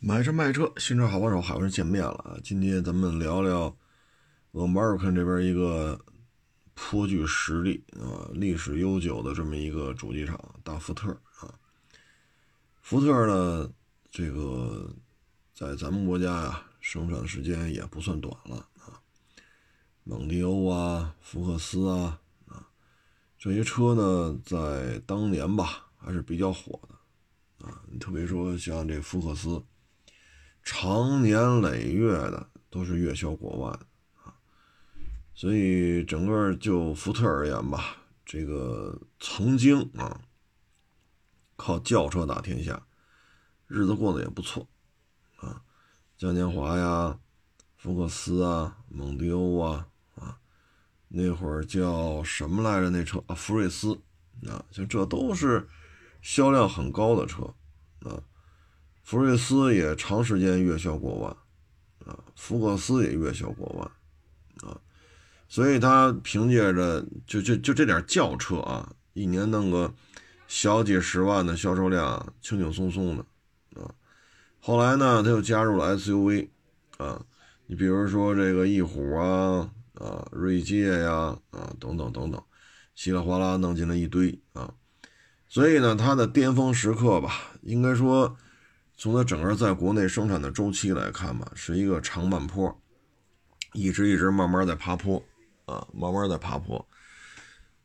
[0.00, 2.38] 买车卖车，新车好帮手，好人见面了啊！
[2.44, 3.76] 今天咱们聊聊
[4.52, 5.98] America 这边一个
[6.74, 11.52] 颇具实力啊、历史悠久的这么一个主机厂——大福特啊。
[12.80, 13.68] 福特呢，
[14.08, 14.94] 这个
[15.52, 19.02] 在咱们国家呀，生产时间也不算短了啊。
[20.04, 22.68] 蒙迪欧啊、福克斯啊啊，
[23.36, 27.82] 这些车呢，在当年吧，还是比较火的啊。
[27.90, 29.60] 你特别说像这福克斯。
[30.70, 33.72] 长年累月的都是月销过万
[34.22, 34.36] 啊，
[35.34, 37.96] 所以整个就福特而言吧，
[38.26, 40.20] 这个曾经啊
[41.56, 42.86] 靠轿车打天下，
[43.66, 44.68] 日子过得也不错
[45.38, 45.62] 啊，
[46.18, 47.18] 嘉年华呀、
[47.78, 50.38] 福克斯啊、蒙迪欧啊啊，
[51.08, 52.90] 那会儿叫什么来着？
[52.90, 53.98] 那车啊，福睿斯
[54.46, 55.66] 啊，像这都是
[56.20, 57.54] 销量很高的车
[58.00, 58.22] 啊。
[59.08, 61.34] 福睿斯也长时间月销过万，
[62.04, 64.78] 啊，福克斯也月销过万，啊，
[65.48, 69.94] 所以他凭借着就就就这点轿车啊，一年弄个
[70.46, 73.94] 小几十万的销售量，轻轻松松的，啊，
[74.60, 76.50] 后来呢，他又加入了 SUV，
[76.98, 77.24] 啊，
[77.66, 82.42] 你比如说这个翼虎啊，啊，锐界呀，啊，等等等等，
[82.94, 84.74] 稀里哗啦弄进了一堆啊，
[85.48, 88.36] 所以呢，它的巅峰时刻吧，应该说。
[89.00, 92.76] 从它整个在国内生产的周期来看吧，是一个长慢坡，
[93.72, 95.22] 一直一直慢慢在爬坡，
[95.66, 96.84] 啊，慢慢在爬坡。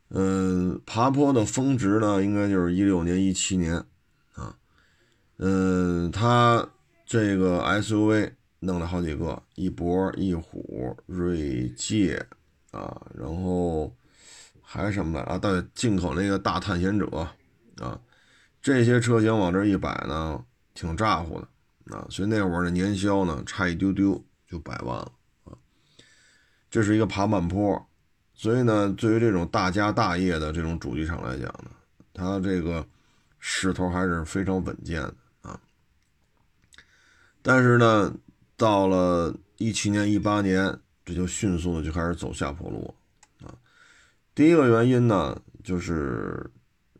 [0.09, 3.75] 嗯，爬坡的峰值呢，应该就是一六年、一七年，
[4.33, 4.57] 啊，
[5.37, 6.67] 嗯，它
[7.05, 12.25] 这个 SUV 弄了好几个，翼博、翼虎、锐界，
[12.71, 13.95] 啊，然后
[14.63, 15.37] 还什么来啊？
[15.37, 17.05] 对，进口那个大探险者，
[17.77, 17.99] 啊，
[18.63, 20.43] 这些车型往这一摆呢。
[20.73, 21.47] 挺咋呼的
[21.95, 25.11] 啊，所以那会儿的年销呢，差一丢丢就百万了
[25.43, 25.53] 啊。
[26.69, 27.85] 这是一个爬慢坡，
[28.33, 31.71] 所以呢，对于这种大家大业的这种主机厂来讲呢，
[32.13, 32.85] 它这个
[33.37, 35.59] 势头还是非常稳健的啊。
[37.41, 38.15] 但是呢，
[38.55, 42.95] 到了一七年、一八年，这就迅速的就开始走下坡路
[43.41, 43.53] 啊。
[44.33, 46.49] 第一个原因呢，就是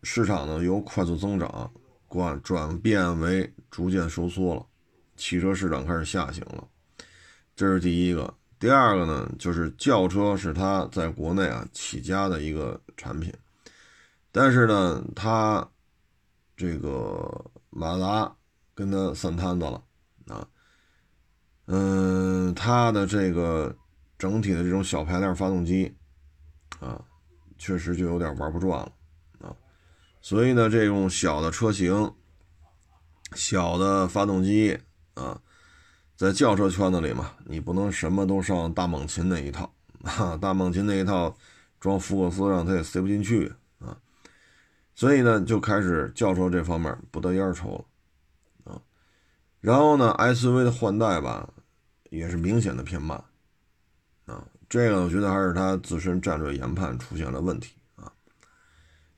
[0.03, 1.71] 市场呢由快速增长。
[2.13, 4.63] 转转变为逐渐收缩了，
[5.15, 6.67] 汽车市场开始下行了，
[7.55, 8.31] 这是第一个。
[8.59, 13.33] 第二个呢，就是轿车是它在国内啊起家的一个产品，
[14.31, 15.67] 但是呢，它
[16.55, 18.33] 这个马达
[18.73, 19.83] 跟它散摊子了
[20.27, 20.47] 啊，
[21.65, 23.75] 嗯，它的这个
[24.17, 25.93] 整体的这种小排量发动机
[26.79, 27.03] 啊，
[27.57, 28.91] 确实就有点玩不转了。
[30.23, 32.13] 所以呢，这种小的车型、
[33.35, 34.79] 小的发动机
[35.15, 35.41] 啊，
[36.15, 41.35] 在轿车圈子里嘛，你不能什么都上大猛禽那一套 啊，大猛禽那一套
[41.77, 43.99] 装福克斯让它也塞不进去啊，
[44.95, 47.85] 所以呢，就开始轿车这方面不得烟抽
[48.65, 48.81] 了啊。
[49.59, 51.49] 然后呢，SUV 的换代吧，
[52.09, 53.21] 也是明显的偏慢
[54.25, 57.75] 啊，这个我觉得还是它自身战略研判出现了问题。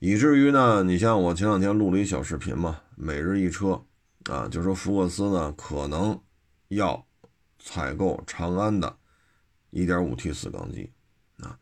[0.07, 3.83] 以至于呢，你像我前两天录了一小视频嘛，每日一车，
[4.25, 6.21] 啊，就说福克斯呢可能
[6.67, 7.07] 要
[7.57, 8.97] 采购长安的
[9.71, 10.91] 1.5T 四缸机，
[11.39, 11.57] 啊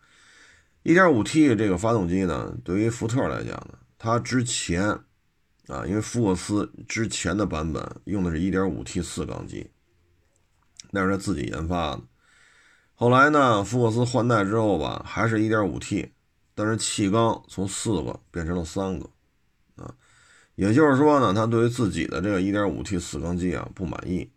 [0.84, 4.90] ，1.5T 这个发动机呢，对于福特来讲呢，它之前
[5.68, 9.72] 啊，因为福克斯之前的版本用的是一点五 T 四缸机，
[10.92, 12.02] 那是他自己研发的，
[12.94, 16.13] 后来呢，福克斯换代之后吧，还是一点五 T。
[16.56, 19.10] 但是气缸从四个变成了三个，
[19.76, 19.94] 啊，
[20.56, 24.30] 也就是说呢，他对于自己的这个 1.5T 四缸机啊不满意，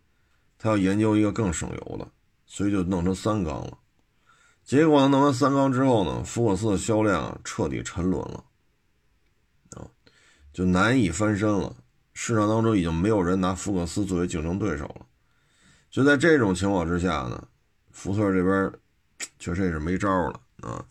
[0.57, 2.07] 他要研究一个更省油的，
[2.45, 3.77] 所以就弄成三缸了。
[4.63, 8.43] 结果呢，弄完三缸之后呢，福克斯的销量彻底沉沦了，
[9.75, 9.87] 啊，
[10.51, 11.75] 就难以翻身了。
[12.13, 15.05] 市场当中已经没有人拿福克斯作为竞争对手了。
[15.91, 17.47] 就在这种情况之下呢，
[17.91, 18.71] 福特这边
[19.37, 20.83] 确实也是没招了啊。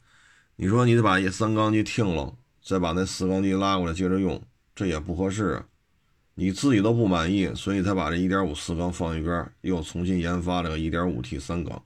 [0.57, 4.43] 你说你得把一三缸机停了，再把那四缸机拉过来接着用，
[4.75, 5.67] 这也不合适啊。
[6.35, 11.83] 你自己都不满意，所以才把这一点五四缸放一边，又重新研发了个一点五 T 三缸。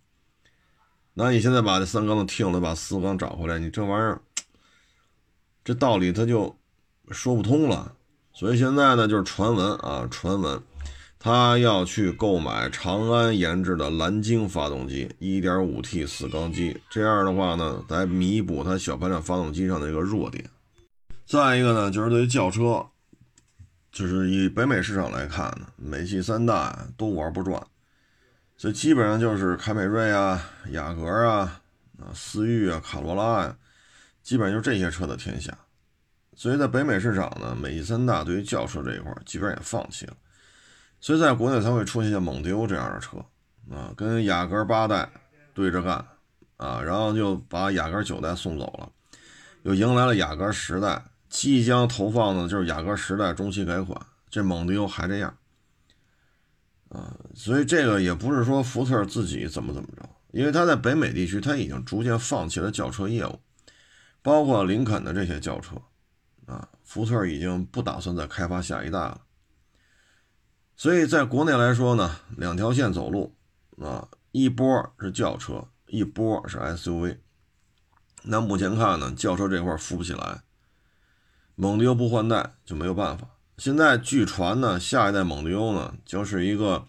[1.14, 4.20] 那你现在把这三缸的停了，把四缸找回来，你这玩意儿，
[5.64, 6.56] 这道理他就
[7.10, 7.94] 说不通了。
[8.32, 10.62] 所以现在呢，就是传闻啊，传闻。
[11.22, 20.48] 他要去购买长安研制的蓝鲸发动机，1.5T 四缸机，这样的话呢，来弥补它小排量发动机上的一个弱点。
[21.26, 22.86] 再一个呢，就是对于轿车，
[23.92, 27.62] 就是以北美市场来看呢，美系三大都玩不转，
[28.56, 31.60] 所以基本上就是凯美瑞啊、雅阁啊、
[31.98, 33.54] 啊思域啊、卡罗拉呀，
[34.22, 35.54] 基本上就是这些车的天下。
[36.34, 40.14] 所以在北美市场呢，美系三大对于轿车这一块基本上也放弃了，
[41.00, 43.16] 所以在国内才会出现像蒙迪欧这样的车
[43.70, 45.10] 啊，跟雅阁八代
[45.54, 46.04] 对着干
[46.56, 48.90] 啊，然后就把雅阁九代送走了，
[49.62, 51.04] 又迎来了雅阁十代。
[51.28, 53.96] 即将投放的就是雅阁十代中期改款，
[54.28, 55.32] 这蒙迪欧还这样，
[56.88, 60.02] 啊，所以这个也不是说福特自己怎么怎么着，
[60.32, 63.38] 因为他在北美地区他已经逐渐放弃了轿车业务，
[64.22, 65.76] 包括林肯的这些轿车，
[66.46, 69.20] 啊，福特已经不打算再开发下一代了，
[70.80, 73.34] 所以在国内来说呢，两条线走路，
[73.82, 77.18] 啊，一波是轿车，一波是 SUV，
[78.22, 80.40] 那目前看呢，轿车这块扶不起来。
[81.54, 83.28] 蒙迪欧不换代就没有办法。
[83.58, 86.86] 现在据传呢，下一代蒙迪欧呢，就是一个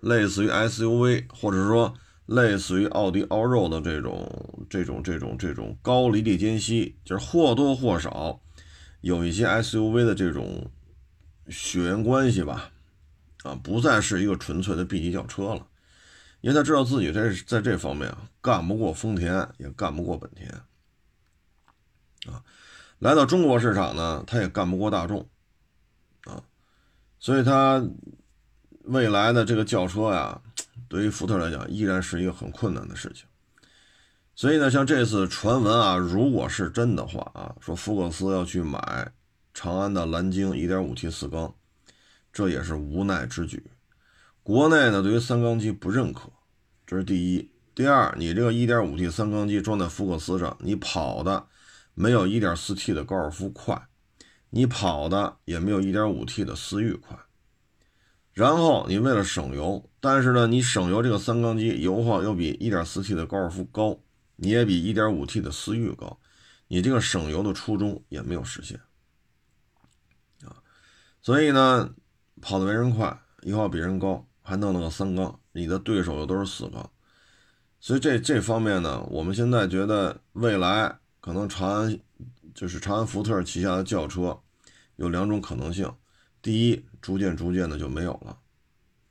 [0.00, 1.94] 类似于 SUV，或者说
[2.26, 8.40] 类似于奥迪 Allroad 的这种、这种、这种、这种高离地间隙，就是或多或少
[9.00, 10.70] 有一些 SUV 的这种
[11.48, 12.70] 血缘关系吧。
[13.42, 15.66] 啊，不再是一个纯粹的 B 级轿车了，
[16.40, 20.48] 因为他知道自己这在这方面啊，干不过丰田，也干不过本田。
[22.32, 22.42] 啊。
[22.98, 25.28] 来到中国市场呢，他也干不过大众，
[26.24, 26.40] 啊，
[27.18, 27.84] 所以他
[28.84, 30.40] 未来的这个轿车呀，
[30.88, 33.26] 对于福特来讲依然是一个很困难的事情。
[34.36, 39.10] 所以呢，像这次传闻啊，如果是真的话啊，说福克斯要去买
[39.52, 41.52] 长安的蓝鲸 1.5T 四缸，
[42.32, 43.62] 这也是无奈之举。
[44.42, 46.30] 国内呢，对于三缸机不认可，
[46.86, 47.50] 这是第一。
[47.74, 51.46] 第二，你这个 1.5T 三缸机装在福克斯上，你跑的。
[51.94, 53.86] 没有 1.4T 的高尔夫快，
[54.48, 57.14] 你跑的也没有 1.5T 的思域快。
[58.32, 64.00] 然后你为了省油，但是呢，你省油这个三缸机油耗又比 1.4T 的高尔夫高，
[64.36, 66.18] 你也比 1.5T 的思域高，
[66.68, 68.80] 你这个省油的初衷也没有实现
[70.46, 70.56] 啊。
[71.20, 71.94] 所以呢，
[72.42, 76.90] 跑得没人快，油耗比人高，还弄了个三缸，你的对手又都是四缸，
[77.80, 80.98] 所以这这方面呢，我们现在觉得未来。
[81.20, 82.00] 可能长安
[82.52, 84.36] 就是长安福特旗下的轿车
[84.96, 85.88] 有两种可能性：
[86.42, 88.36] 第一，逐渐逐渐的就没有了；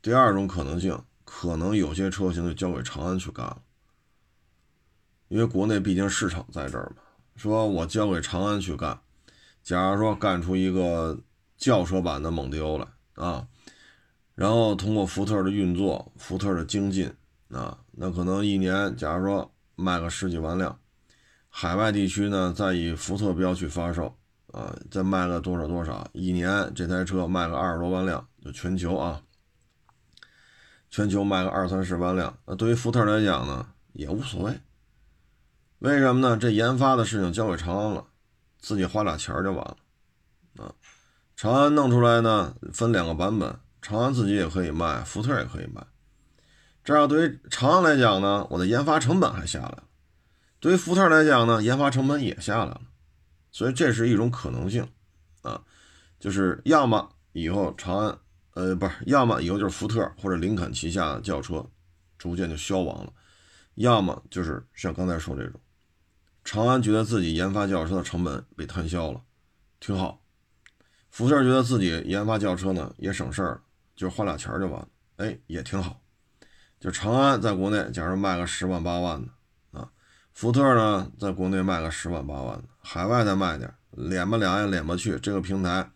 [0.02, 3.62] 第二种可能性，可能有些车型就交给长安去干了。
[5.28, 7.02] 因为国内毕竟市场在这儿嘛，
[7.34, 9.00] 说我交给长安去干，
[9.62, 11.18] 假如说干出一个
[11.56, 13.46] 轿车版的蒙迪欧来啊，
[14.34, 17.12] 然后通过福特的运作、福特的精进
[17.50, 20.78] 啊，那可能一年假如说卖个十几万辆。
[21.54, 24.16] 海外地区呢，再以福特标去发售，
[24.52, 29.20] 啊，再卖个多少多少，一年这台车卖个二十多万辆，就全球啊，
[30.88, 34.58] 全球卖个二三十万辆，那对于福特来讲呢，也无所谓。
[35.80, 36.38] 为什么呢？
[36.38, 38.06] 这研发的事情交给长安了，
[38.58, 39.76] 自己花俩钱就完了，
[41.42, 45.84] 长安弄出来呢，分两个版本，长安自己也可以卖，福特也可以卖，
[46.84, 49.82] 这样对于长安来讲呢，我的研发成本还下来了。
[50.60, 52.82] 对于福特来讲呢，研发成本也下来了，
[53.50, 54.88] 所以这是一种可能性，
[55.42, 55.60] 啊，
[56.20, 58.18] 就是要么以后长安，
[58.54, 61.68] 呃，不是，要么以后就是福特或者林肯旗下轿车
[62.18, 63.12] 逐渐就消亡了，
[63.74, 65.60] 要么就是像刚才说这种，
[66.44, 69.20] 长安觉得自己研发轿车的成本被摊销了，
[69.80, 70.21] 挺好，
[71.12, 73.60] 福特觉得自己研发轿车呢也省事儿，
[73.94, 76.00] 就花俩钱就完了，哎，也挺好，
[76.80, 79.92] 就长安在国内假如卖个十万八万的啊。
[80.32, 85.18] 福特呢，在国内卖个十万八万的，海外再卖点，敛吧敛呀，敛吧去。
[85.18, 85.86] 这个平台，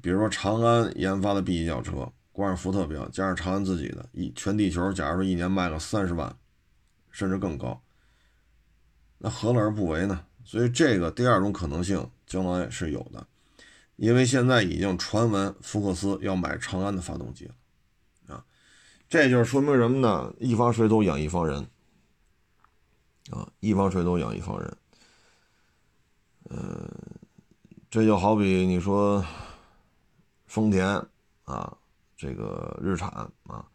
[0.00, 6.34] 比如说长安研发的 B 级轿车，挂上福特标，加上长安自己的，一全地球，假如说一年卖个三十万，
[7.10, 7.82] 甚至更高，
[9.18, 10.24] 那何乐而不为呢？
[10.42, 13.26] 所以这个第二种可能性将来是有的，
[13.96, 18.44] 因为现在已经传闻福克斯要买长安的发动机了，啊，
[19.08, 20.32] 这就是说明什么呢？
[20.38, 21.66] 一方水土养一方人。
[23.32, 24.76] 啊，一方水土养一方人，
[26.48, 26.88] 嗯，
[27.90, 29.20] 这就好比你说
[30.46, 30.86] 丰田
[31.42, 31.76] 啊，
[32.16, 33.08] 这个日产
[33.48, 33.66] 啊，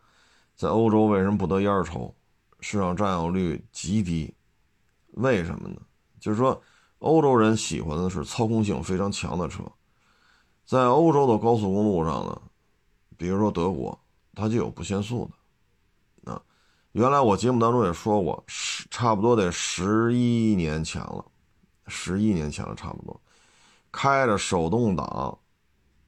[0.56, 2.16] 在欧洲为什么不得烟抽？
[2.62, 4.34] 市场占有率极低，
[5.16, 5.82] 为什么呢？
[6.22, 6.64] 就是说
[7.00, 9.70] 欧洲人喜欢的是操控性非常强的车，
[10.72, 12.42] 在欧洲的高速公路上呢，
[13.18, 14.00] 比如说德国，
[14.34, 15.30] 它就有不限速
[16.24, 16.32] 的。
[16.32, 16.42] 啊
[16.94, 21.26] 原来我节目当中也说过，十差不多得十一年前了，
[21.88, 23.20] 十一年前了差不多，
[23.92, 25.38] 开着手动挡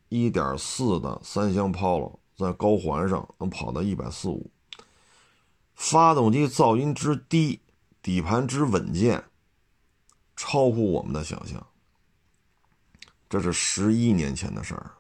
[0.09, 4.45] ，1.4的三厢 Polo 在高环上能跑到145，
[5.73, 7.59] 发动机噪音之低，
[8.01, 9.25] 底盘之稳健，
[10.37, 11.61] 超乎我们的想象。
[13.33, 14.91] 这是十一年前的事儿。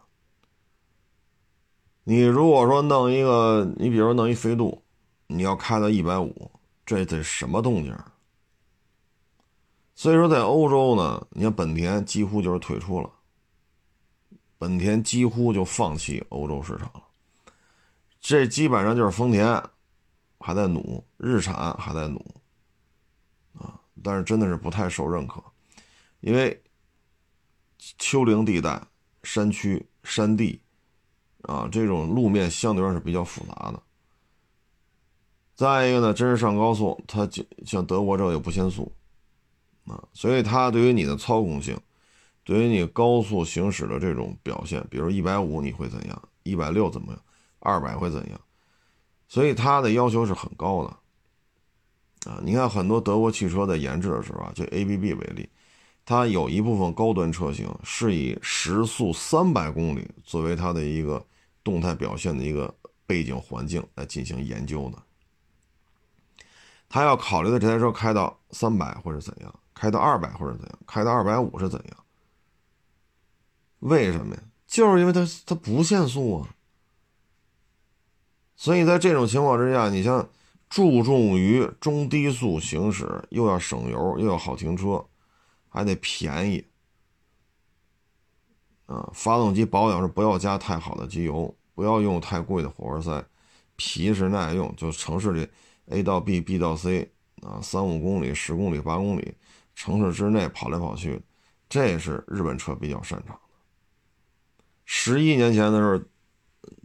[2.03, 4.81] 你如果说弄一个，你比如说弄一飞度，
[5.27, 6.33] 你要开到150，
[6.83, 7.95] 这得什么动静？
[9.93, 13.07] 所以说，在欧洲呢，你看本田几乎就是退出了，
[14.57, 17.03] 本田几乎就放弃欧洲市场了。
[18.19, 19.61] 这基本上就是丰田
[20.39, 22.17] 还在努，日产还在努，
[23.59, 25.39] 啊，但是真的是不太受认可，
[26.21, 26.59] 因为
[27.97, 28.81] 丘陵地带、
[29.23, 30.61] 山区、山地，
[31.43, 33.81] 啊，这种路面相对上是比较复杂的。
[35.55, 38.91] 再一个呢，真是上高速，它就像德国这有不限速。
[39.85, 41.77] 啊，所以它对于你的操控性，
[42.45, 47.21] 对于你高速行驶的这种表现，比如一百五你会怎样，一百六怎么样，
[47.59, 48.39] 二百会怎样？
[49.27, 52.31] 所以它的要求是很高的。
[52.31, 55.49] 啊，你看很多德国汽车在研制的时候啊，就 ABB 为例，
[56.05, 61.25] 它有一部分高端车型是以时速三百公里作为它的一个
[61.63, 62.73] 动态表现的一个
[63.05, 65.01] 背景环境来进行研究的。
[66.89, 69.53] 他要考虑的这台车开到三百或者怎样。
[69.75, 71.97] 开到二百或者怎样，开到二百五是怎样？
[73.79, 74.41] 为什么呀？
[74.67, 76.55] 就是因为它它不限速啊。
[78.55, 80.29] 所以在这种情况之下，你像
[80.69, 85.03] 注重于中低速行驶，又要省油，又要好停车，
[85.73, 86.63] 还得便宜
[88.85, 89.09] 啊。
[89.13, 93.25] 发动机保养是不要加太好的机油，不要用太贵的火花塞，
[93.75, 94.71] 皮实耐用。
[94.75, 95.47] 就城市里
[95.87, 97.11] A 到 B，B 到 C
[97.41, 99.33] 啊，三五公里、十公里、八公里。
[99.73, 101.19] 城市之内跑来跑去，
[101.67, 103.41] 这是日本车比较擅长的。
[104.85, 106.03] 十一年前的时候，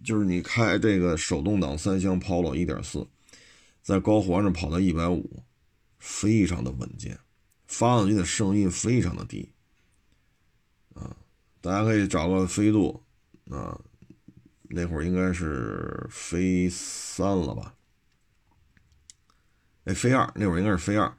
[0.02, 3.07] 就是你开这个手动挡三厢 Polo 1.4，
[3.83, 5.23] 在高环上跑到150，
[5.99, 7.18] 非常的稳健，
[7.68, 9.52] 发动机的声音非常的低。
[10.94, 11.16] 啊，
[11.60, 13.04] 大家可以找个飞度，
[13.48, 13.80] 啊，
[14.62, 17.75] 那会儿应该是飞三了吧？
[19.84, 21.16] 哎，飞二，那会儿应该是飞二。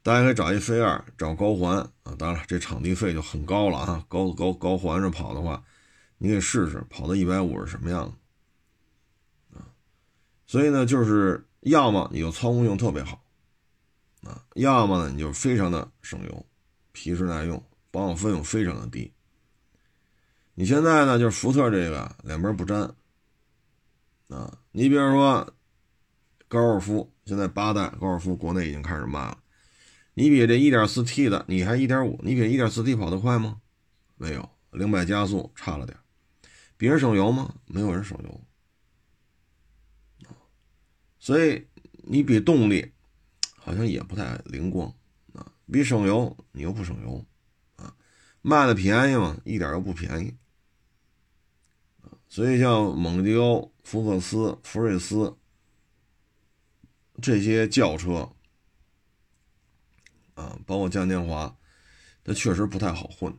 [0.00, 2.14] 大家可以找一飞二，找高环啊！
[2.18, 4.06] 当然了，这场地费就很高了啊！
[4.08, 5.62] 高高高环上跑的话，
[6.16, 8.08] 你可以试试跑到一百五是什么样
[9.52, 9.68] 的啊！
[10.46, 13.22] 所以呢，就是要么你就操控性特别好
[14.28, 16.46] 啊，要么呢你就非常的省油，
[16.92, 19.10] 皮实耐用，保养费用非常的低。
[20.54, 22.94] 你现在呢，就是福特这个两边不沾
[24.28, 24.58] 啊！
[24.72, 25.54] 你比如说
[26.48, 29.38] 高尔夫，现在八代高尔夫国内已经开始卖了。
[30.14, 33.60] 你比这 1.4T 的，你还1.5，你比 1.4T 跑得快吗？
[34.16, 35.96] 没有，零百加速差了点。
[36.76, 37.54] 比人省油吗？
[37.66, 38.40] 没有人省油。
[41.20, 41.66] 所以
[42.04, 42.92] 你比动力，
[43.68, 44.88] 好像也不太灵光
[45.34, 45.52] 啊。
[45.70, 47.22] 比省油，你又不省油
[47.76, 47.94] 啊。
[48.40, 49.38] 卖的便宜嘛？
[49.44, 50.34] 一点都不便宜。
[52.30, 55.36] 所以像蒙迪欧、福克斯、福睿斯
[57.20, 58.32] 这些轿车。
[60.34, 61.54] 啊，包括嘉年华，
[62.24, 63.30] 它确实不太好混，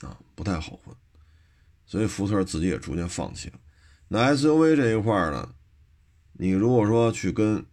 [0.00, 0.96] 啊，不太好混，
[1.84, 3.60] 所以福特自己也逐渐放弃了。
[4.08, 5.54] 那 SUV 这一块呢，
[6.34, 7.66] 你如果说去跟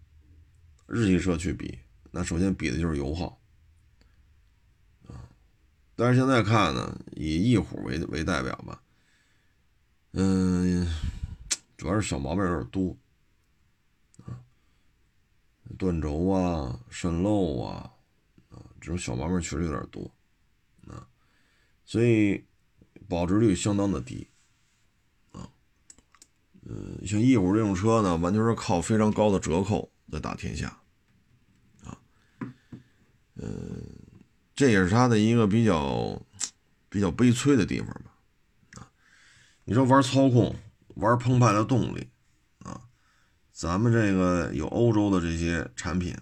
[0.92, 1.78] 日系车去比，
[2.10, 3.40] 那首先比的就是油耗，
[5.08, 5.30] 啊，
[5.96, 8.82] 但是现在看呢，以翼虎为为代表吧，
[10.14, 10.92] 嗯，
[11.78, 12.98] 主要是小毛病有点多，
[14.26, 14.42] 啊，
[15.78, 17.94] 断轴啊，渗漏啊
[18.50, 18.58] 啊。
[18.82, 20.12] 这种小毛病确实有点多，
[20.88, 21.08] 啊，
[21.86, 22.44] 所以
[23.08, 24.28] 保值率相当的低，
[25.34, 25.48] 啊，
[26.64, 30.68] 嗯，像翼虎这种车呢，完全是靠非常高的折扣在打天下，
[31.84, 31.98] 啊，
[33.36, 33.82] 嗯，
[34.56, 36.22] 这也是他的一个比较
[36.90, 38.92] 比较悲催的地方吧，啊，
[39.64, 40.56] 你说玩操控，
[40.96, 42.10] 玩澎湃的动力，
[42.60, 42.82] 啊，
[43.52, 46.16] 咱们这个有欧洲的这些产品，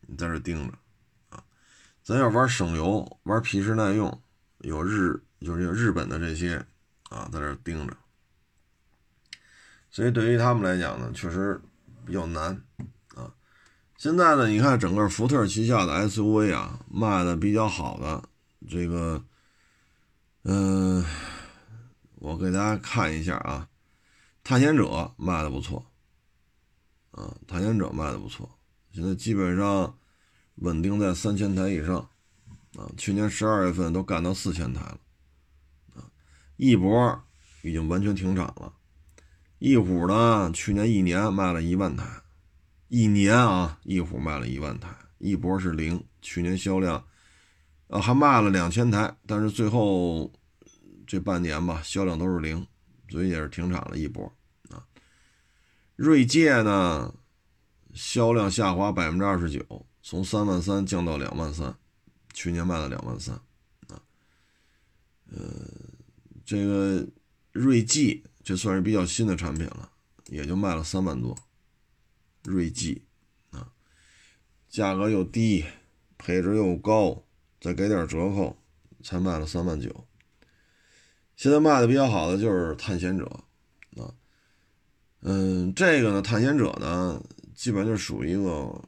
[0.00, 0.74] 你在这盯着。
[1.30, 1.42] 啊
[2.02, 4.22] 咱要玩省油，玩皮实耐用，
[4.60, 6.56] 有日就是有日本的这些
[7.08, 7.96] 啊，在这盯着，
[9.90, 11.60] 所以对于他们来讲呢，确实
[12.04, 12.60] 比较难。
[14.00, 18.26] 现在呢，你看整个福特旗下的 SUV 啊，卖的比较好的
[18.66, 19.22] 这个，
[20.44, 21.04] 嗯，
[22.14, 23.68] 我给大家看一下啊，
[24.42, 25.84] 探险者卖的不错
[27.10, 28.48] 啊，探险者卖的不错，
[28.90, 29.94] 现在基本上。
[30.56, 31.96] 稳定在三千台以上，
[32.76, 34.98] 啊，去年十二月份都干到四千台了，
[35.94, 36.04] 啊，
[36.56, 37.22] 翼博
[37.62, 38.74] 已经完全停产了。
[39.58, 42.04] 翼虎呢，去年一年卖了一万台，
[42.90, 47.06] 一年啊，翼虎卖了一万台，翼博是零，去年销量，
[47.86, 50.32] 呃，还卖了两千台，但是最后
[51.06, 52.66] 这半年吧，销量都是零，
[53.08, 54.24] 所以也是停产了一波
[54.70, 54.84] 啊。
[55.94, 57.14] 锐界呢，
[57.94, 61.72] 销量下滑百分之二十九，从三万三降到两万三，
[62.34, 63.32] 去年卖了两万三
[63.86, 64.02] 啊。
[65.30, 65.38] 呃，
[66.44, 67.06] 这个
[67.52, 69.88] 锐际这算是比较新的产品了，
[70.26, 71.38] 也就卖了三万多。
[72.42, 73.04] 锐际
[73.50, 73.68] 啊，
[74.68, 75.64] 价格又低，
[76.18, 77.22] 配置又高，
[77.60, 78.56] 再给点折扣，
[79.02, 80.06] 才卖了三万九。
[81.36, 83.24] 现在卖的比较好的就是探险者
[83.96, 84.12] 啊，
[85.20, 87.22] 嗯，这个呢，探险者呢，
[87.54, 88.82] 基本就属于一个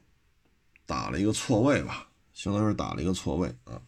[0.85, 3.81] 打了一个错位吧，相当于是打了一个错位啊。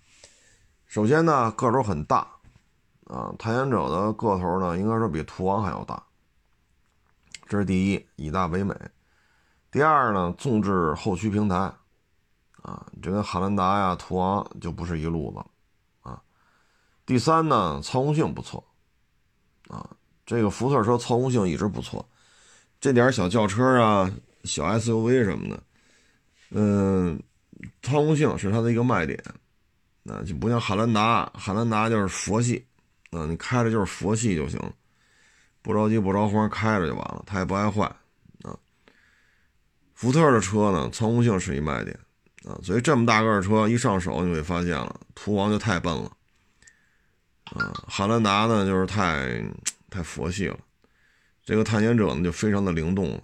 [0.85, 2.31] 首先呢，个头很大。
[3.05, 6.03] 啊，探险者的个头呢，应该说比途王还要大，
[7.47, 8.73] 这是第一，以大为美。
[9.75, 11.57] 第二呢，纵置后驱平台，
[12.61, 16.23] 啊，这跟汉兰达呀、途昂就不是一路子，啊。
[17.05, 18.63] 第三呢，操控性不错，
[19.67, 19.85] 啊，
[20.25, 22.07] 这个福特车操控性一直不错，
[22.79, 24.09] 这点小轿车啊、
[24.45, 25.61] 小 SUV 什么的，
[26.51, 27.21] 嗯，
[27.81, 29.21] 操控性是它的一个卖点，
[30.03, 32.65] 那就不像汉兰达，汉兰达就是佛系。
[33.11, 34.57] 啊，你开着就是佛系就行，
[35.61, 37.93] 不着急不着慌开着就完了，它也不爱坏。
[39.95, 41.97] 福特的车呢，操控性是一卖点
[42.43, 46.11] 啊，所以这么大个车一上手，你会发现了，途王就太笨了
[47.45, 49.43] 啊，汉兰达呢就是太
[49.89, 50.59] 太佛系了，
[51.43, 53.23] 这个探险者呢就非常的灵动了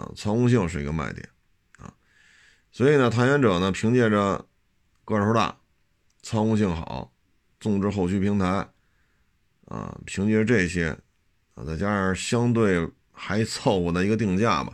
[0.00, 1.28] 啊，操控性是一个卖点
[1.78, 1.92] 啊，
[2.72, 4.46] 所以呢，探险者呢凭借着
[5.04, 5.56] 个头大，
[6.22, 7.12] 操控性好，
[7.60, 8.66] 纵置后驱平台。
[9.68, 10.96] 啊，凭借这些，
[11.56, 14.72] 啊，再加上相对还凑合的一个定价吧，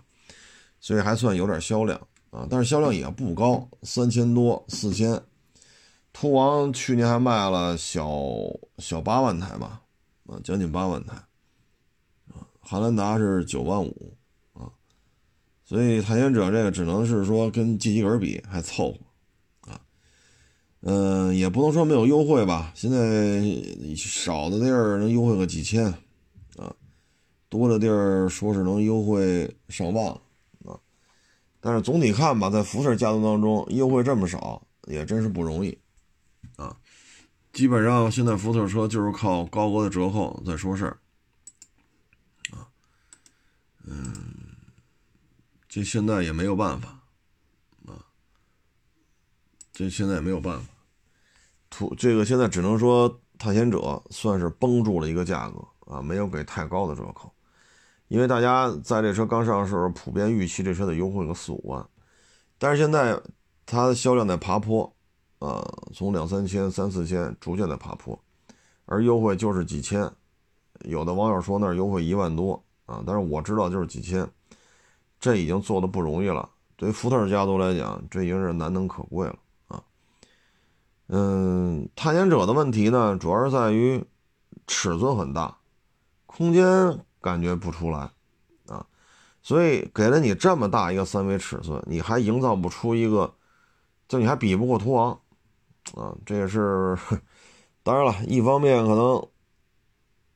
[0.83, 1.99] 所以还算有点销量
[2.31, 2.47] 啊。
[2.51, 5.19] 但是销量也不高，三千多、四千。
[6.13, 8.07] 途王去年还卖了小
[8.77, 9.81] 小八万台吧，
[10.27, 11.15] 啊，将近八万台。
[12.35, 14.15] 啊，汉兰达是九万五，
[14.53, 14.69] 啊，
[15.65, 18.99] 所以探险者这个只能是说跟 G 级格比还凑合。
[20.85, 22.73] 嗯，也不能说没有优惠吧。
[22.75, 23.41] 现在
[23.97, 25.87] 少的地儿能优惠个几千，
[26.57, 26.75] 啊，
[27.49, 30.13] 多的地儿说是能优惠上万，
[31.63, 35.79] 但是总体看吧，在福特家族当中，优惠这么少也真是不容易，
[36.57, 36.77] 啊。
[37.53, 40.99] 基本上现在福特车就是靠高额的折扣在说事儿，
[42.51, 42.67] 啊，
[43.85, 44.15] 嗯，
[45.69, 46.89] 这现在也没有办法，
[47.87, 48.01] 啊，
[49.71, 50.67] 这现在也没有办法。
[51.69, 57.31] 图这个现在只能说探险者算是绷住了一个价格啊，没有给太高的折扣，
[58.13, 61.83] 因为大家在这车刚上市时候普遍预期这车得优惠个四五万，
[62.59, 63.19] 但是现在
[63.65, 64.85] 它的销量在爬坡，
[65.39, 68.23] 啊，从两三千、三四千逐渐在爬坡，
[68.85, 70.13] 而优惠就是几千，
[70.81, 74.29] 有的网友说那儿优惠一万多啊，但是我知道就是几千，
[75.19, 76.47] 这已经做的不容易了，
[76.77, 79.83] 对于福特家族来讲，这已经是难能可贵了啊。
[81.09, 84.05] 嗯，探险者的问题呢，主要是在于
[84.67, 85.57] 尺寸很大，
[86.27, 88.11] 空间感觉不出来
[88.67, 88.85] 啊，
[89.43, 93.33] 所以给了你这么大一个三维尺寸，你还营造不出一个，
[94.09, 95.19] 就你还比不过途昂
[95.95, 96.99] 啊，这也是
[97.83, 99.27] 当然了，一方面可能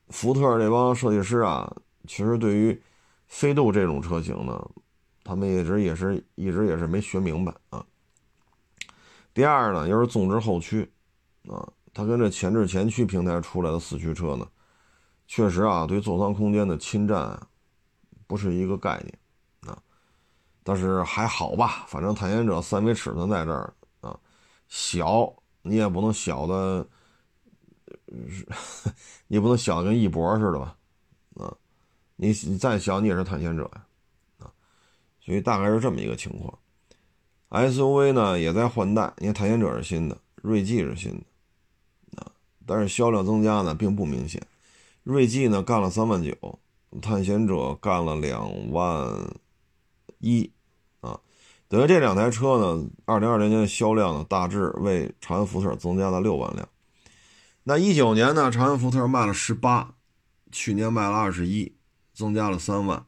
[0.09, 1.71] 福特这帮设计师啊，
[2.07, 2.81] 其实对于
[3.27, 4.69] 飞度这种车型呢，
[5.23, 7.85] 他们一直也是一直也是没学明白啊。
[9.33, 10.89] 第二呢，又是纵置后驱，
[11.47, 14.47] 啊，它跟这前置前驱平台出来的四驱车呢，
[15.27, 17.37] 确实啊，对座舱空间的侵占
[18.25, 19.19] 不是一个概念，
[19.73, 19.77] 啊，
[20.63, 24.17] 但是还好吧，反正探险者三维尺寸在这儿啊，
[24.69, 26.87] 小你也不能小的，
[29.27, 30.77] 你也不能小的 跟翼博似的吧，
[31.35, 31.53] 啊，
[32.15, 33.85] 你你再小你也是探险者呀，
[34.39, 34.51] 啊，
[35.19, 36.57] 所以大概是这么一个情况。
[37.49, 42.31] SUV 呢也在换代，因为探险者是新的，锐际是新的，啊，
[42.65, 44.41] 但是销量增加呢并不明显。
[45.07, 46.59] 锐际呢干了三万九，
[47.01, 49.09] 探险者干了两万
[50.19, 50.51] 一，
[50.99, 51.17] 啊，
[51.69, 56.67] 等于这两台车呢，二零二零年的销量呢大致为长安福特增加了六万辆。
[57.63, 59.93] 那一九年呢，长安福特卖了十八，
[60.51, 61.73] 去年卖了二十一，
[62.13, 63.05] 增加了三万。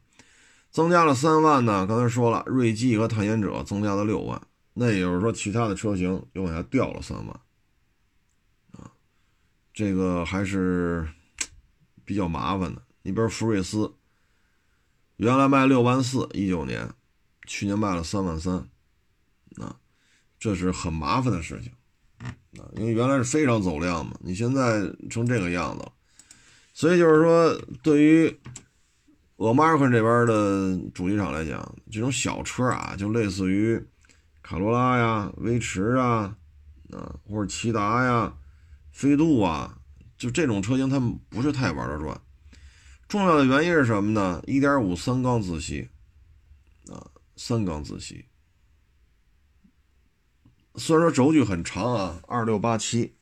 [0.70, 4.40] 增加了三万呢，刚才说了，锐际和探险者增加了六万，
[4.72, 7.40] 那也就是说，其他的车型又往下掉了三万，
[8.72, 8.88] 啊，
[9.74, 11.06] 这个还是
[12.10, 12.82] 比较麻烦的。
[13.02, 13.94] 你比如福睿斯，
[15.14, 16.92] 原来卖六万四，一九年，
[17.46, 18.68] 去年卖了三万三，
[19.58, 19.76] 啊，
[20.36, 21.70] 这是很麻烦的事情，
[22.18, 25.92] 啊，因为原来是非常走量嘛，你现在成这个样子了，
[26.74, 28.40] 所以就是说，对于
[29.36, 33.80] America 这边的主机厂来讲，这种小车啊，就类似于
[34.42, 36.36] 卡罗拉呀、威驰啊，
[36.90, 38.34] 啊，或者骐达呀、
[38.90, 39.78] 飞度啊，
[40.20, 42.20] 就这种车型，他们不是太玩得转。
[43.08, 44.42] 重要的原因是什么呢？
[44.46, 45.88] 一点五三缸自吸，
[46.90, 48.26] 啊，三缸自吸。
[50.74, 53.16] 虽然说轴距很长啊，二六八七，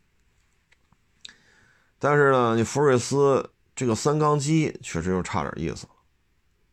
[2.00, 5.86] 但是呢，你福睿斯这个三缸机确实又差点意思，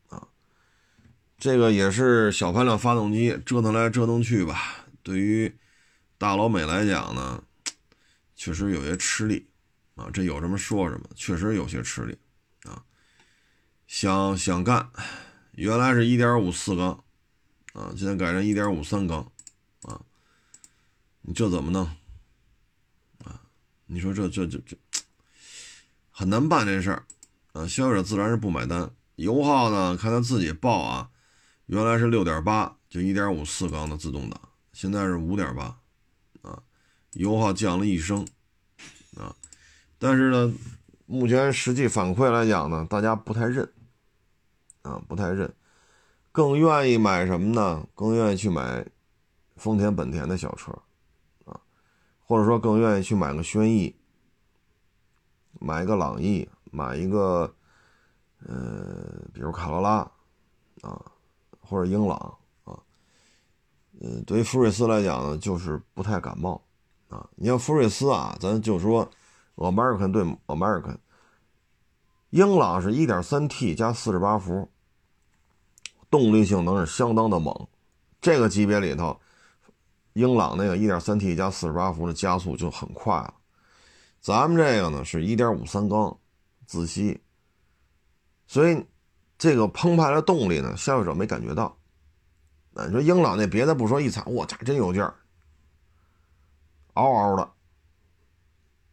[0.09, 0.27] 啊，
[1.37, 5.55] 这个也是小排量发动机，折腾来折腾去吧，对于
[6.17, 7.43] 大老美来讲呢，
[8.35, 9.47] 确实有些吃力，
[9.95, 12.17] 啊，这有什么说什么，确实有些吃力
[12.63, 12.83] 啊。
[13.87, 14.89] 想想干，
[15.51, 17.03] 原来是一点五四缸，
[17.73, 19.31] 啊，现在改成一点五三缸，
[19.83, 20.01] 啊，
[21.21, 21.85] 你这怎么弄？
[23.23, 23.41] 啊，
[23.85, 24.77] 你说这这这这
[26.11, 27.05] 很难办这事儿，
[27.53, 28.91] 啊，消费者自然是不买单。
[29.15, 31.09] 油耗呢，看他自己报啊，
[31.67, 35.79] 原来是六点八，就一点五四缸的自动挡，现在是五点八，
[36.41, 36.63] 啊，
[37.13, 38.27] 油耗降了一升，
[40.05, 40.53] 但是呢，
[41.07, 43.67] 目前实际反馈来讲呢，大家不太认。
[44.83, 45.51] 啊，不太认，
[46.31, 47.87] 更愿意买什么呢？
[47.95, 48.85] 更愿意去买
[49.55, 50.71] 丰田、本田的小车，
[51.45, 51.59] 啊，
[52.23, 53.95] 或者说更愿意去买个轩逸，
[55.59, 57.51] 买一个朗逸，买一个，
[58.45, 60.07] 呃，比如卡罗拉，
[60.81, 61.01] 啊，
[61.59, 62.77] 或者英朗，啊，
[63.99, 66.61] 嗯，对于福睿斯来讲呢，就是不太感冒，
[67.09, 69.09] 啊，你像福睿斯啊，咱就说
[69.55, 70.97] ，American 对 American，
[72.29, 74.69] 英朗是 1.3T 加48伏。
[76.07, 77.67] 动力性能是相当的猛，
[78.21, 79.19] 这个级别里头，
[80.13, 83.33] 英朗那个 1.3T 加48伏的加速就很快了。
[84.21, 86.17] 咱们这个呢是1.5三缸
[86.65, 87.19] 自吸，
[88.47, 88.85] 所以
[89.37, 91.75] 这个澎湃的动力呢，消费者没感觉到。
[92.71, 95.13] 你说英朗那别的不说，一踩，我操，真有劲儿，
[96.93, 97.51] 嗷嗷的。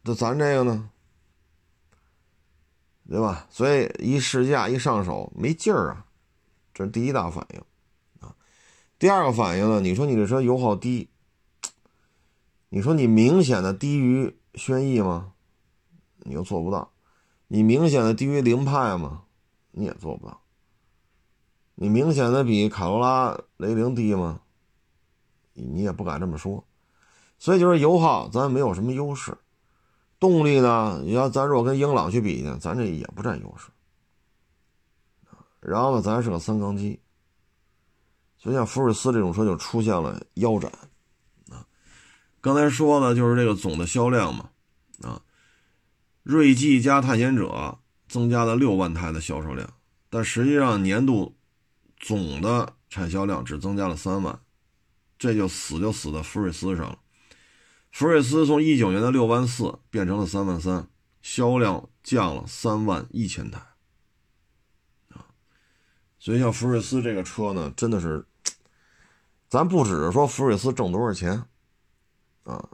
[0.03, 0.91] 那咱这个呢，
[3.09, 3.47] 对吧？
[3.51, 6.07] 所以一试驾一上手没劲儿啊。
[6.75, 7.61] 这是第一大反应，
[8.21, 8.35] 啊，
[8.99, 9.81] 第二个反应呢？
[9.81, 11.11] 你说你这车油耗低，
[12.71, 15.35] 你说你明显的低于轩逸吗？
[16.25, 16.93] 你又做不到，
[17.49, 19.25] 你明显的低于凌派吗？
[19.73, 20.41] 你也做不到，
[21.75, 24.41] 你明显的比卡罗拉、雷凌低吗？
[25.53, 26.65] 你也不敢这么说，
[27.38, 29.37] 所以就是油耗咱没有什么优势，
[30.23, 31.03] 动力呢？
[31.03, 33.67] 你要咱如果跟英朗去比呢，咱这也不占优势。
[35.59, 37.01] 然后呢，咱是个三缸机，
[38.39, 40.71] 所以像福睿斯这种车就出现了腰斩
[41.51, 41.67] 啊。
[42.41, 44.49] 刚才说的就是这个总的销量嘛
[45.03, 45.21] 啊，
[46.23, 49.69] 锐际加探险者增加了六万台的销售量，
[50.09, 51.35] 但实际上年度
[51.99, 54.39] 总的产销量只增加了三万，
[55.19, 56.99] 这就死就死在福睿斯上了。
[57.92, 60.88] 福睿斯从一九年的六万四变成了三万三，
[61.20, 63.61] 销量降了三万一千台。
[65.11, 65.26] 啊
[66.18, 68.24] 所以像福睿斯这个车呢，真的是，
[69.48, 71.44] 咱不只是说福睿斯挣多少钱，
[72.44, 72.66] 啊，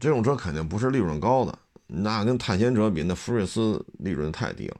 [0.00, 4.76] 这种车肯定不是利润高的，那跟探险者比，那福睿斯利润太低了，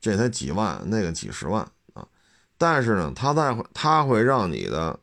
[0.00, 2.06] 这才几万，那个几十万啊。
[2.56, 5.00] 但是呢，它在它会让你的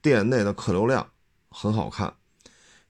[0.00, 1.10] 店内的客流量
[1.50, 2.14] 很好看，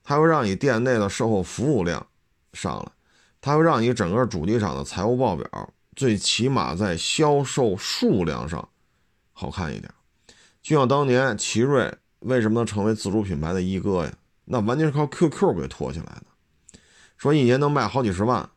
[0.08, 2.06] 它会让你店内的售后服务量
[2.52, 2.92] 上来，
[3.40, 5.74] 它会让你整个主机厂的财务报表。
[5.96, 8.68] 最起码在销售数量上
[9.32, 9.92] 好看一点，
[10.62, 14.12] 就像当年奇瑞为什么能成为自主品牌的一哥呀？
[14.44, 16.78] 那完全是靠 QQ 给托起来的。
[17.16, 18.48] 说一年能卖好几十万，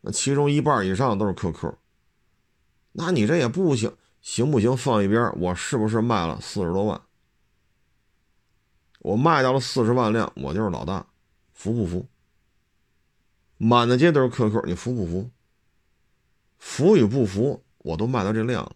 [0.00, 1.74] 那其中一半以上都是 QQ。
[2.92, 4.74] 那你这也不行，行不行？
[4.74, 6.98] 放一边，我是不是卖了四十多万？
[8.98, 11.06] 我卖到了四十万辆，我就是老大，
[11.52, 12.06] 服不服？
[13.56, 15.30] 满大街都是 QQ，你服不服？
[16.58, 18.70] 服与不服，我都卖到这量。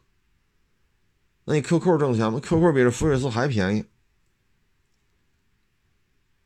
[1.45, 3.85] 那你 QQ 挣钱吗？QQ 比这福睿斯还便宜。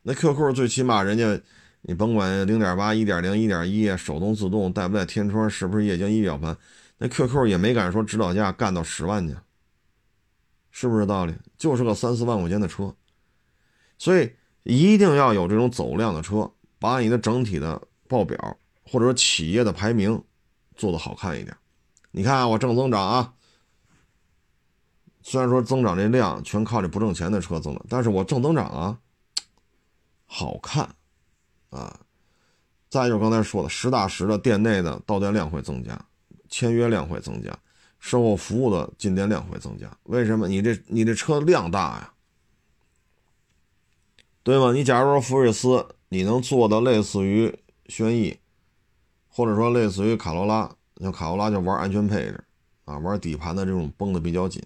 [0.01, 1.39] 那 QQ 最起码人家，
[1.81, 6.57] 你甭管零点八、一点零、一点一，手动自动带不带天窗，是不是液晶仪表盘？
[6.97, 9.35] 那 QQ 也没敢说指导价干到十万去，
[10.71, 11.35] 是不是道理？
[11.57, 12.95] 就是个三四万块钱的车，
[13.97, 14.31] 所以
[14.63, 20.23] 一定要有这种走量的车，把你的整体的报表或者说企业的排名。
[20.75, 21.57] 做的好看一点。
[22.11, 23.33] 你看我正增长啊，
[25.23, 28.99] 虽然说增长这量全靠这不挣钱的车增长，但是我正增长啊，
[30.27, 30.87] 好看
[31.71, 31.99] 啊。
[32.91, 35.99] 再就是刚才说的，实打实的店内的到店量会增加，
[36.47, 37.51] 签约量会增加，
[37.99, 39.91] 售后服务的进店量会增加。
[40.03, 40.47] 为什么？
[40.47, 42.13] 你这你这车量大呀，
[44.47, 44.71] 对吗？
[44.71, 47.53] 你假如说福睿斯，你能做的类似于
[47.87, 48.39] 轩逸，
[49.27, 52.41] 或者说类似于卡罗拉，像卡罗拉就玩安全配置
[52.85, 54.61] 啊，玩底盘的这种绷得比较紧；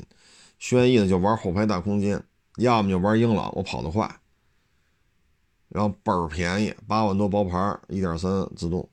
[0.59, 2.23] 轩逸呢就玩后排大空间，
[2.57, 4.07] 要么就玩英朗，我跑得快。
[5.69, 8.87] 然后倍儿便宜，八万多包牌，一点三自动。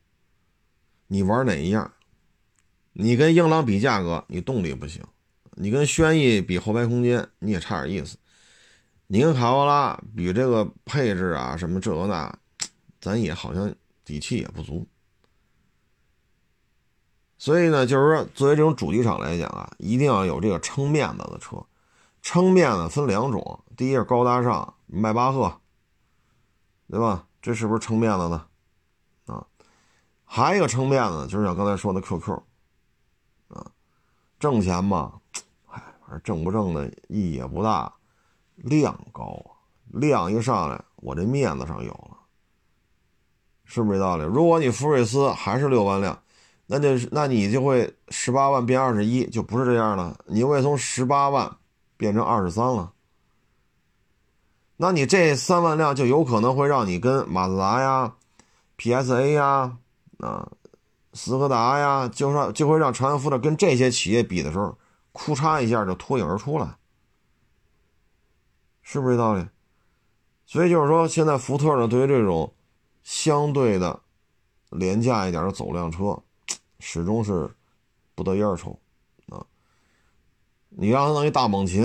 [1.09, 1.92] 你玩哪一样？
[2.94, 5.03] 你跟英朗比价格，你动力不行；
[5.57, 8.16] 你跟轩逸比后排空间，你也差点意思；
[9.08, 12.38] 你跟卡罗拉比这个配置啊，什么这个那，
[13.00, 14.86] 咱也好像底气也不足。
[17.38, 21.56] 所以呢，就是说，作为这种主机厂来讲啊，一定要有这个撑面子的车。
[22.20, 25.60] 撑面子分两种，第一是高大上，迈巴赫。
[26.90, 27.26] 对吧？
[27.42, 28.46] 这是不是撑面子呢？
[29.26, 29.46] 啊，
[30.24, 32.42] 还有一个撑面子，就是像刚才说的 QQ，
[33.48, 33.70] 啊，
[34.38, 35.20] 挣钱嘛，
[35.68, 37.94] 哎，反正挣不挣的意义也不大，
[38.62, 39.50] 量高啊，
[39.86, 42.16] 量一上来，我这面子上有了，
[43.64, 44.24] 是不是这道理？
[44.24, 46.18] 如果你福睿斯还是六万辆，
[46.66, 51.56] 那就那你就会十八万变二十一，就不是这样了，你会从十八万
[51.96, 52.92] 变成二十三了。
[54.76, 58.14] 那你这三万辆就有可能会让你跟马自达呀、
[58.76, 59.76] PSA 呀、
[60.18, 60.48] 啊
[61.14, 64.76] 斯柯达呀，就说就会让长安福特跟这些企业比的时候，
[65.12, 66.76] 哭嚓一下就脱颖而出了，
[68.90, 69.46] 是不是这道理？
[70.46, 72.55] 所以就是说，现在福特呢，对于这种
[73.03, 74.01] 相对的
[74.70, 76.18] 廉价一点的走量车，
[76.79, 77.55] 始终是
[78.14, 78.81] 不得烟抽
[79.29, 79.44] 啊。
[80.70, 81.83] 你让他弄一大猛禽，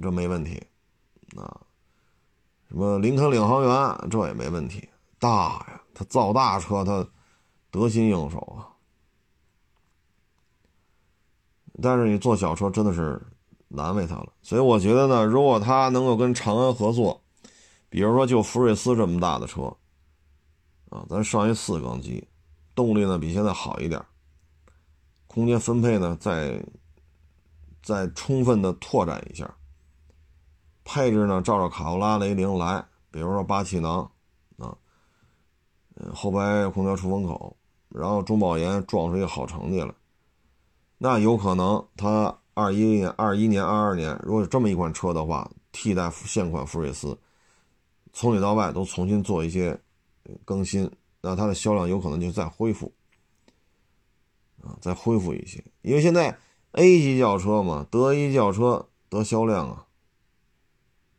[0.00, 0.64] 这没问题
[1.36, 1.60] 啊。
[2.68, 4.88] 什么林肯领航员，这也没问题，
[5.18, 7.04] 大呀，他造大车，他
[7.72, 8.70] 得心应手啊。
[11.82, 13.20] 但是你做小车真的是
[13.74, 17.20] 难为他了，所以我觉得呢，如果他能够跟长安合作，
[17.88, 19.62] 比如说就福睿斯这么大的车，
[20.90, 22.26] 啊，咱上一四缸机，
[22.74, 24.00] 动力呢比现在好一点，
[25.26, 26.64] 空间分配呢再
[27.82, 29.52] 再充分的拓展一下。
[30.84, 34.02] 配置呢，照着卡罗拉雷凌来，比如说八气囊，
[34.58, 34.76] 啊，
[35.96, 37.56] 嗯，后排空调出风口，
[37.88, 39.94] 然后中保研撞出一个好成绩来，
[40.98, 47.18] 那有可能他二一年、二一年、二二年，如果有这么一款车的话，替代现款福睿斯，
[48.12, 49.78] 从里到外都重新做一些
[50.44, 50.90] 更新，
[51.20, 52.92] 那它的销量有可能就再恢复，
[54.62, 56.38] 啊，再恢复一些，因为现在
[56.72, 59.84] A 级轿车嘛，得一轿车得销量啊。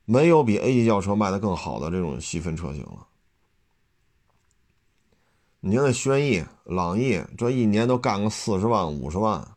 [0.08, 3.08] 没有比 A 级轿车卖的更好的这种细分车型了。
[5.62, 9.55] 你像那轩逸、朗逸，这一年都干个四十万、五十万。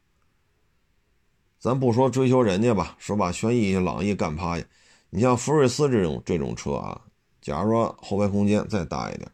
[1.58, 4.64] 咱不说追求人家吧，说把轩逸、朗逸干趴下。
[5.10, 7.00] 你像福睿斯这种这种车啊，
[7.40, 9.30] 假如说后排空间再大一点，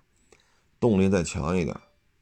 [0.80, 1.76] 动力再强一点，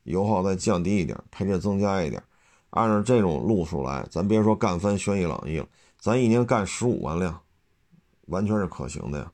[0.05, 2.23] 油耗再降低一点，配置增加一点，
[2.71, 5.67] 按照这种路数来，咱别说干翻轩逸、朗逸了，
[5.99, 7.41] 咱一年干十五万辆。
[8.27, 9.33] 完全是可行的呀。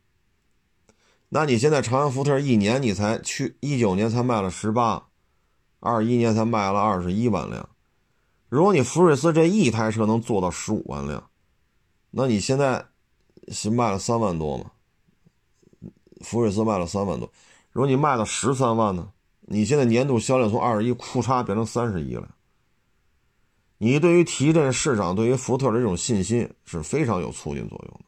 [1.29, 5.09] 那你现在长安福特一年你才去一九年才卖了十八，
[5.79, 7.69] 二一年才卖了二十一万辆。
[8.49, 11.31] 如果你福睿斯这一台车能做到十五万辆，
[12.11, 12.87] 那你现在
[13.49, 14.71] 是卖了三万多吗？
[16.23, 17.31] 福睿斯卖了三万多，
[17.73, 19.13] 如果你卖到十三万呢？
[19.51, 22.35] 你现在年度销量从二十一库嚓变成三十一了。
[23.79, 28.05] 你对于提振市场，对于福特的这种信心是非常有促进作用的。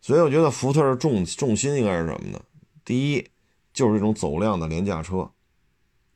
[0.00, 2.40] 所以我觉得福特的重重心应该是什么呢？
[2.84, 3.28] 第一，
[3.72, 5.30] 就是这种走量的廉价车，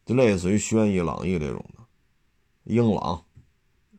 [0.06, 1.84] 就类似于轩逸、朗逸这种的，
[2.64, 3.22] 英朗，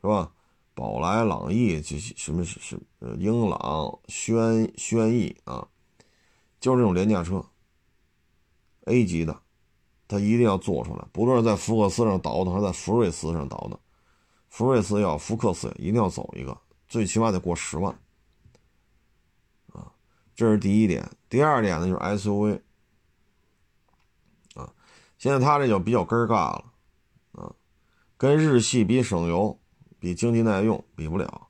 [0.01, 0.31] 是吧？
[0.73, 5.67] 宝来、朗逸，这什么是是呃英朗、轩轩逸啊，
[6.59, 7.43] 就是这种廉价车
[8.85, 9.41] ，A 级的，
[10.07, 11.03] 它一定要做出来。
[11.11, 13.79] 不论是在福克斯上倒腾，还是在福睿斯上倒腾，
[14.49, 16.55] 福睿斯要，福克斯一定要走一个，
[16.87, 17.99] 最起码得过十万
[19.73, 19.91] 啊。
[20.35, 22.61] 这是第一点，第二点呢就是 SUV，
[25.17, 26.65] 现在它这就比较根儿尬了，
[27.31, 27.53] 啊，
[28.17, 29.59] 跟日系比省油，
[29.99, 31.47] 比经济耐用比不了。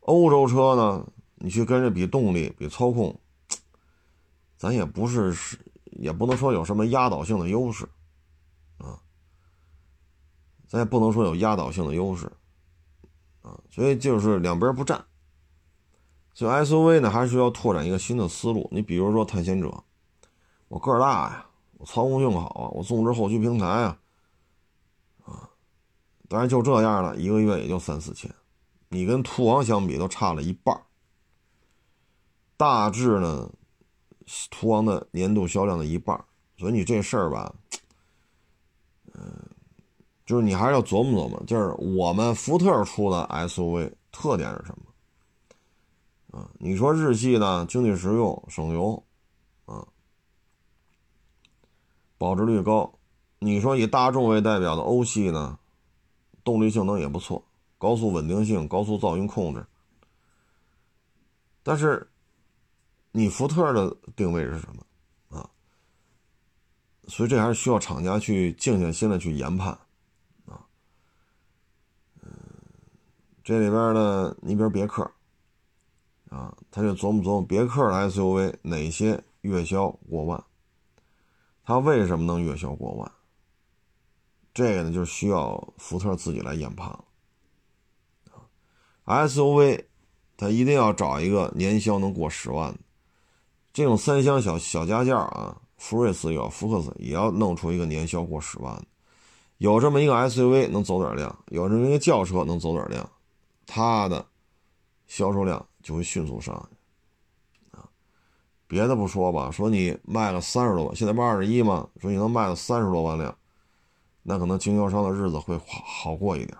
[0.00, 3.20] 欧洲车呢，你去跟着比动力、比操控，
[4.56, 7.88] 咱也不是，也不能说有什么压倒性的优势，
[8.78, 8.98] 啊，
[10.66, 12.32] 咱也不能说有压倒性的优势，
[13.42, 15.04] 啊，所以就是两边不占。
[16.34, 18.66] 所以 SUV 呢，还是要拓展一个新的思路。
[18.72, 19.84] 你比如说探险者，
[20.68, 21.46] 我个儿大呀，
[21.84, 23.98] 操控性好啊，我纵置后驱平台啊，
[25.24, 25.48] 啊，
[26.28, 28.30] 当然就这样了，一个月也就三四千，
[28.88, 30.80] 你跟途昂相比都差了一半
[32.56, 33.50] 大致呢，
[34.50, 36.22] 途昂的年度销量的一半
[36.56, 37.52] 所以你这事儿吧，
[39.14, 39.44] 嗯，
[40.24, 46.38] 就是你还是要琢磨琢磨，就是我们福特出的 SUV 特点是什么？
[46.38, 49.02] 啊，你说日系呢，经济实用、省油，
[49.66, 49.86] 啊，
[52.22, 53.00] 保值率高。
[53.40, 55.58] 你说以大众为代表的欧系呢，
[56.44, 57.44] 动力性能也不错，
[57.78, 59.66] 高速稳定性、高速噪音控制。
[61.64, 62.08] 但是，
[63.10, 65.50] 你福特的定位是什么啊？
[67.08, 69.72] 所以这还是需要厂家去静下心来去研判，
[70.46, 70.62] 啊，
[72.22, 72.30] 嗯，
[73.42, 75.10] 这里边呢，你比如别克。
[76.30, 80.42] 啊，他就琢磨琢磨别克的 SUV 哪些月销过万，
[81.64, 83.12] 它为什么能月销过万？
[84.54, 87.04] 这个呢，就需要福特自己来研判了。
[89.04, 89.84] SUV，
[90.36, 92.78] 它一定要找一个年销能过十万的，
[93.72, 98.84] 这种三厢小小家轿啊，福睿斯有，福克斯也要弄出一个年销过十万的。
[99.58, 103.08] 有这么一个 SUV 能走点量，有这么一个轿车能走点量，
[103.66, 104.26] 它的
[105.06, 105.66] 销售量。
[105.82, 106.76] 就会迅速上去，
[108.72, 111.86] 别的不说吧，说你卖了三十多万，现在不二十一吗？
[112.00, 113.36] 说你能卖到三十多万辆，
[114.22, 116.56] 那可能经销商的日子会好好过一点，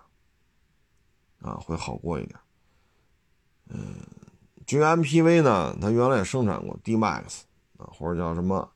[1.40, 2.38] 啊，会好过一点。
[3.70, 3.96] 嗯，
[4.66, 7.44] 至于 MPV 呢，它原来也生产过 D Max
[7.78, 8.70] 啊，或者叫什么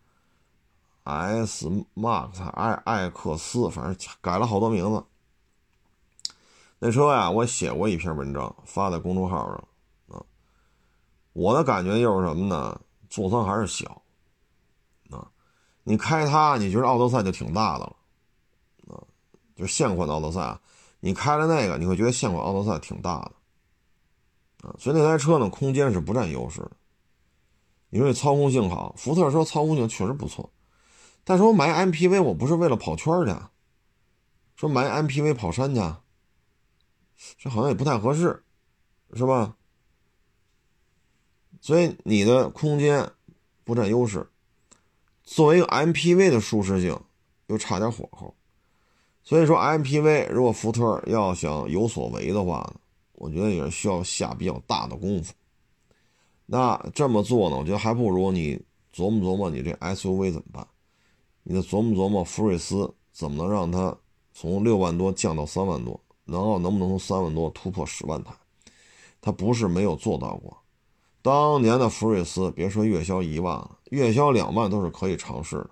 [1.05, 5.05] S Max 艾艾克斯，反正改了好多名字。
[6.79, 10.25] 那车呀，我写过一篇文章，发在公众号上啊。
[11.35, 12.81] 我的感觉就是什么呢？
[13.09, 14.03] 座舱还是小，
[15.11, 15.31] 啊，
[15.85, 17.97] 你开它，你觉得奥德赛就挺大的了，
[18.89, 19.03] 啊，
[19.55, 20.61] 就现款的奥德赛啊，
[21.01, 26.73] 你开了那个，你会觉得现款奥德赛挺大的，啊，所以那台车呢，空间是不占优势的。
[27.89, 30.53] 你说你操控性好，福特说操控性确实不错，
[31.25, 33.33] 但是我买 MPV 我不是为了跑圈去，
[34.57, 35.81] 说买 MPV 跑山去，
[37.39, 38.45] 这好像也不太合适，
[39.15, 39.57] 是吧？
[41.61, 43.11] 所以你的空间
[43.65, 44.27] 不占优势，
[45.25, 46.99] 作为一个 MPV 的舒适性
[47.49, 48.35] 又差点火候，
[49.23, 52.73] 所以说 MPV 如果福特要想有所为的话，
[53.15, 55.33] 我觉得也是需要下比较大的功夫。
[56.45, 58.61] 那这么做呢，我觉得还不如你
[58.95, 60.67] 琢磨琢磨你这 SUV 怎么办，
[61.43, 63.97] 你得琢磨琢磨福睿斯怎么能让它
[64.33, 68.33] 从六万多降到三万多，然后能不能从三万多突破十万台？
[69.21, 70.57] 它不是没有做到过。
[71.27, 75.71] 当年的福睿斯，别说月销一万了，月销两万都是可以尝试的，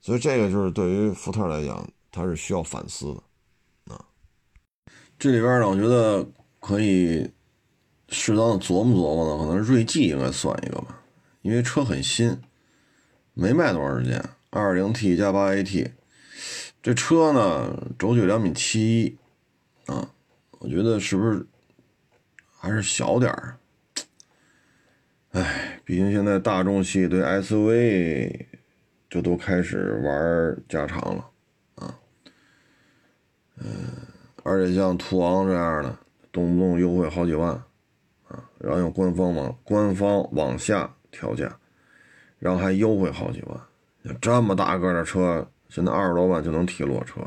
[0.00, 4.06] 所以这个就是对于福特来讲，它是需要反思的，啊，
[5.18, 6.26] 这里边呢，我觉得
[6.58, 7.30] 可以
[8.08, 11.02] 适当的琢磨琢磨呢，可能锐际应该算一个吧，
[11.42, 12.40] 因为车很新，
[13.34, 15.92] 没卖多长时间，二零 T 加八 AT，
[16.82, 19.18] 这车呢，轴距两米七一，
[19.84, 20.14] 啊，
[20.60, 21.46] 我觉得是不是？
[22.62, 23.56] 还是小点儿，
[25.30, 28.46] 哎，毕竟现在大众系对 SUV
[29.08, 31.30] 就都开始玩加长了
[31.76, 31.98] 啊，
[33.56, 33.64] 嗯，
[34.42, 35.98] 而且像途昂这样的，
[36.30, 37.50] 动不动优惠好几万
[38.28, 41.58] 啊，然后用官方往官方往下调价，
[42.38, 43.58] 然后还优惠好几万，
[44.20, 47.22] 这么大个的车，现在二十多万就能提裸车，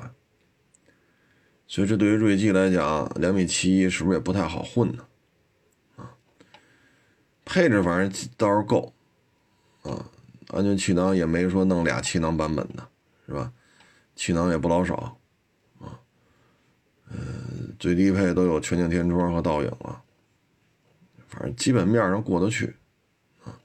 [1.66, 5.04] 所以这对于锐际来讲，两米七一是不是也不太好混呢？
[7.46, 8.94] 配置反正倒是够，
[9.84, 10.06] 啊，
[10.50, 12.88] 安全气囊也没说弄俩气囊版本的，
[13.28, 13.52] 是吧？
[14.16, 15.18] 气囊也不老少，
[15.80, 16.00] 啊，
[17.10, 20.02] 嗯，最低配都有全景天窗和倒影了，
[21.28, 22.76] 反正基本面上过得去，
[23.44, 23.58] 啊，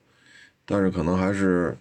[0.64, 1.76] 但是可能还是，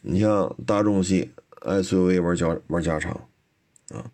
[0.00, 1.30] 你像大众系
[1.60, 3.12] SUV 玩加玩加长，
[3.90, 4.10] 啊，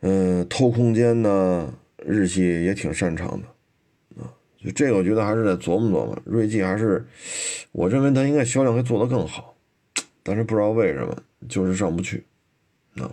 [0.00, 3.46] 嗯，偷空间呢，日系也挺擅长的。
[4.62, 6.18] 就这个，我觉得还是得琢磨琢磨。
[6.24, 7.06] 锐际还是，
[7.72, 9.54] 我认为它应该销量会做得更好，
[10.22, 11.16] 但是不知道为什么
[11.48, 12.24] 就是上不去。
[12.96, 13.10] 啊，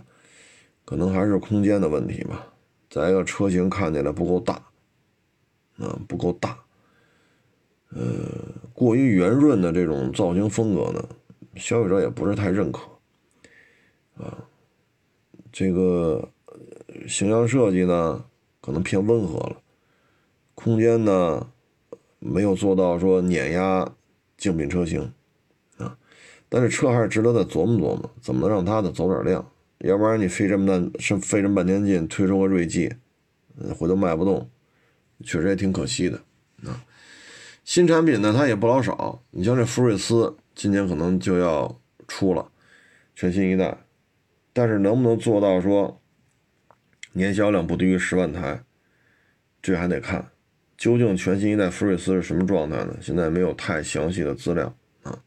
[0.84, 2.52] 可能还是空间的问题吧。
[2.90, 4.54] 再一个，车型看起来不够大，
[5.78, 6.58] 啊，不够大。
[7.90, 8.02] 呃，
[8.74, 11.02] 过于圆润的这种造型风格呢，
[11.56, 12.82] 消费者也不是太认可。
[14.18, 14.36] 啊，
[15.50, 16.28] 这个
[17.06, 18.22] 形象设计呢
[18.60, 19.56] 可能偏温和了，
[20.58, 21.46] 空间呢
[22.18, 23.88] 没有做到说碾压
[24.36, 25.12] 竞品车型
[25.76, 25.96] 啊，
[26.48, 29.48] 但是车还是值得再琢磨琢磨，怎么能让它的走点量，
[29.78, 32.92] 要不然你费这么大费这么半天劲推出个锐际，
[33.78, 34.50] 回头卖不动，
[35.22, 36.20] 确实也挺可惜的
[36.64, 36.84] 啊。
[37.62, 39.22] 新产品呢，它也不老少。
[39.30, 42.50] 你像这福睿斯，今年可能就要出了
[43.14, 43.78] 全新一代，
[44.52, 46.00] 但是能不能做到说
[47.12, 48.64] 年销量不低于十万台，
[49.62, 50.28] 这还得看。
[50.78, 52.96] 究竟全新一代福睿斯是什么状态呢？
[53.02, 55.18] 现在没有太详细的资料啊。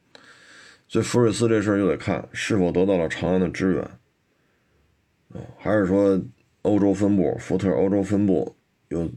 [0.88, 3.84] 所以福睿斯这事儿就得看是否得到了长安的支援
[5.34, 6.20] 啊，还是说
[6.64, 8.56] 欧洲分部福特欧洲分部
[8.88, 9.08] 又。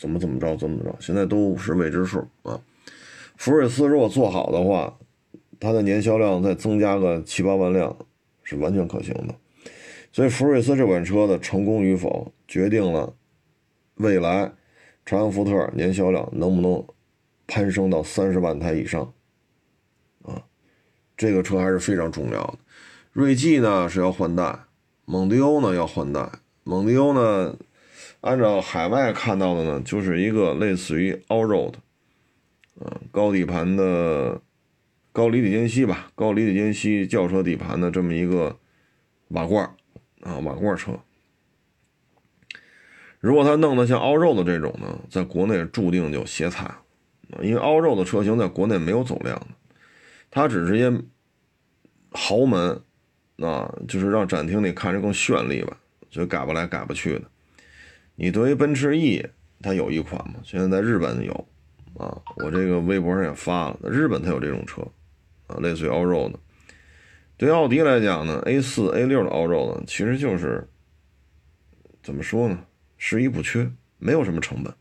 [0.00, 2.60] 怎么怎么着，怎么着，现在都是未知数啊。
[3.36, 4.96] 福睿斯如果做好的话，
[5.58, 7.96] 它的年销量再增加个七八万辆
[8.44, 9.34] 是完全可行的。
[10.12, 13.12] 所以福睿斯这款车的成功与否，决定了
[13.96, 14.52] 未来
[15.08, 16.84] 长安福特年销量能不能
[17.46, 19.10] 攀升到三十万台以上
[20.22, 20.44] 啊。
[21.16, 22.58] 这个车还是非常重要的。
[23.12, 24.64] 锐际呢是要换代，
[25.06, 26.30] 蒙迪欧呢要换代，
[26.62, 27.56] 蒙迪欧呢。
[28.20, 31.74] 按照海外看到的呢，就是一个类似于 All Road，
[32.84, 34.42] 啊，高底盘的
[35.12, 38.58] 高离地间隙吧，高离地间隙轿车底盘的这么一个
[39.28, 39.64] 瓦罐
[40.20, 41.00] 啊，瓦罐车。
[43.20, 46.82] 如果它弄得像 All Road 这种呢，在国内注定就歇菜，啊，
[47.42, 49.46] 因为 All Road 的车型在国内没有走量的，
[50.30, 50.92] 它只是一些
[52.12, 52.80] 豪门，
[53.38, 55.76] 啊，就是让展厅里看着更绚丽吧，
[56.08, 57.22] 就改不来改不去的。
[58.14, 59.26] 你对于奔驰 E，
[59.60, 60.34] 它有一款吗？
[60.44, 61.32] 现在在日本有，
[61.96, 64.82] 啊，我这个微博上也发了，日本它有这种车，
[65.48, 66.38] 啊，类似于 l 六的。
[67.36, 70.68] 对奥迪来讲呢，A 四、A 六的 Allroad 其实就是
[72.02, 72.58] 怎么说呢，
[72.98, 74.74] 十一不缺，没有什么成本，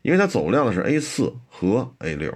[0.00, 2.32] 因为它走量的是 A 四和 A 六。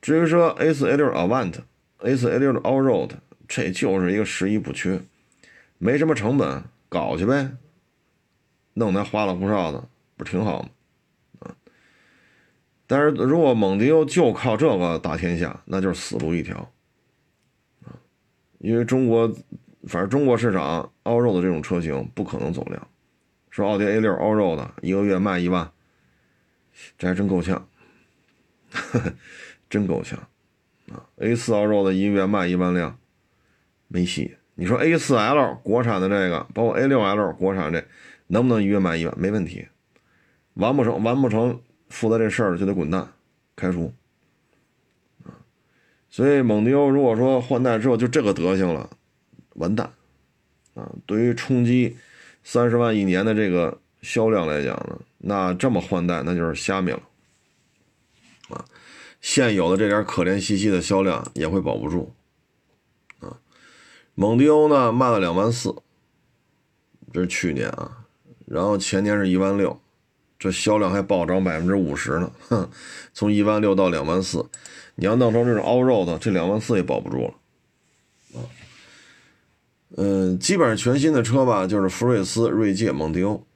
[0.00, 3.10] 至于说 A 四、A 六 Avant，A 四、A 六的 Allroad，
[3.46, 5.00] 这就是一个十一不缺，
[5.78, 7.52] 没什么成本，搞去呗。
[8.74, 9.86] 弄那花里胡哨的，
[10.16, 10.68] 不挺好吗？
[11.40, 11.54] 啊！
[12.86, 16.56] 但是如果蒙迪欧就靠这个打天下，那就是死路一条
[17.84, 17.92] 啊！
[18.58, 19.30] 因为中国，
[19.86, 22.88] 反正中国市场欧肉的这种车型不可能走量。
[23.52, 25.70] 说奥迪 A 六欧肉的一个月卖一万，
[26.98, 27.68] 这还真够呛，
[29.70, 30.18] 真够呛
[30.90, 32.98] 啊！A 四欧肉的一个月卖一万辆，
[33.88, 34.36] 没戏。
[34.54, 37.84] 你说 A 四 L 国产的这个，包括 A 六 L 国产这。
[38.28, 39.14] 能不能一月卖一万？
[39.20, 39.68] 没问题，
[40.54, 43.12] 完不成，完不成，负责这事儿就得滚蛋，
[43.54, 43.92] 开除。
[45.24, 45.36] 啊，
[46.08, 48.88] 所以蒙迪欧如果说换代之后就这个德行了，
[49.56, 49.92] 完蛋，
[50.72, 51.98] 啊，对于冲击
[52.44, 57.02] 三十万一年的这个销量来讲呢，那这么换代那就是虾米了，
[58.48, 58.64] 啊，
[59.20, 62.12] 现有的这点可怜兮兮的销量也会保不住，
[63.20, 63.38] 啊，
[64.14, 65.74] 蒙迪欧呢卖了两万四，
[67.12, 67.98] 这是去年啊。
[68.44, 69.80] 然后前年是一万六，
[70.38, 72.68] 这销量还暴涨百分之五十呢，哼，
[73.14, 74.44] 从一万六到两万四，
[74.96, 78.44] 你要弄成这种 all road，这两万四也保不住了，啊，
[79.96, 83.46] 嗯，基本上全新的车吧，就是福睿斯、锐界、蒙迪欧。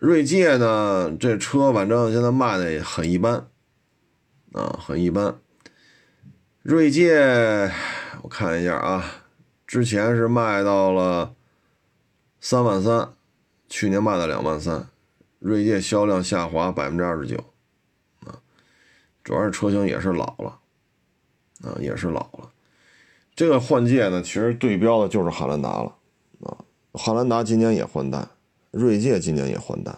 [0.00, 3.48] 锐界呢，这车反正现在卖的也很一般，
[4.52, 5.38] 啊，很一般。
[6.62, 7.72] 锐界，
[8.22, 9.04] 我看一下啊，
[9.66, 11.34] 之前是卖到了
[12.40, 13.12] 三万三。
[13.68, 14.86] 去年卖到两万三，
[15.38, 17.36] 锐界销量下滑百分之二十九，
[18.26, 18.36] 啊，
[19.24, 20.58] 主要是车型也是老了，
[21.62, 22.50] 啊，也是老了。
[23.42, 25.92] 这个换届呢，其实对标的就是汉兰达了，
[26.44, 26.56] 啊，
[26.92, 28.24] 汉兰达今年也换代，
[28.70, 29.92] 锐界今年也换代，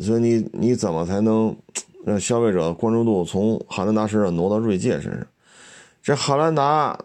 [0.00, 1.54] 所以你你怎么才能
[2.02, 5.26] 让消费者关注度从汉兰达身上挪到锐界身上？
[6.02, 6.98] 这汉兰达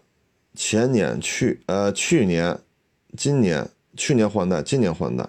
[0.53, 2.57] 前年去呃去年
[3.17, 3.69] 今年。
[3.97, 5.27] 去年换代，今年换代，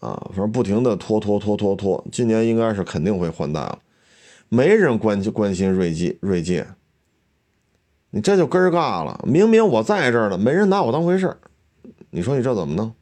[0.00, 3.78] 啊，反正不停的拖拖拖拖拖，今年应该是肯定会换代了。
[4.48, 6.66] 没人关关心锐界，锐界，
[8.14, 9.20] 你这就根儿尬了。
[9.26, 11.36] 明明我在这儿呢，没人拿我当回事儿。
[12.10, 12.94] 你说你这怎么弄？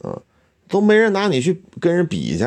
[0.00, 0.22] 啊，
[0.66, 2.46] 都没人拿你去跟人比去，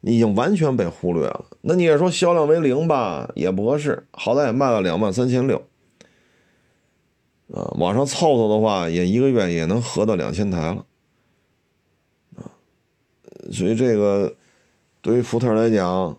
[0.00, 1.44] 你已经完全被忽略了。
[1.60, 5.58] 那你也说销量为零吧，也不合适，好歹也卖了两万三千六。
[7.52, 10.86] 啊，往上凑凑的话，也一个月也能合到两千台了，
[12.36, 12.48] 啊，
[13.52, 14.34] 所以这个
[15.02, 16.16] 对于福特来讲，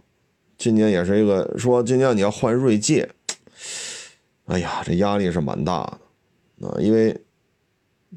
[0.59, 3.09] 今年也是一个说今年你要换锐界，
[4.45, 5.99] 哎呀，这压力是蛮大
[6.59, 7.19] 的，啊，因为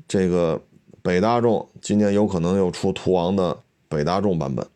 [0.06, 0.60] 这个
[1.00, 3.58] 北大众今年有可能又出途昂的
[3.88, 4.66] 北大众版本，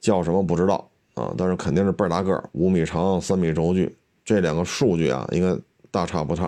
[0.00, 3.94] 叫什么不知道啊，但是肯定是倍儿大个儿，五米长，三米轴距，
[4.24, 6.44] 这两个数据啊，应该大差不差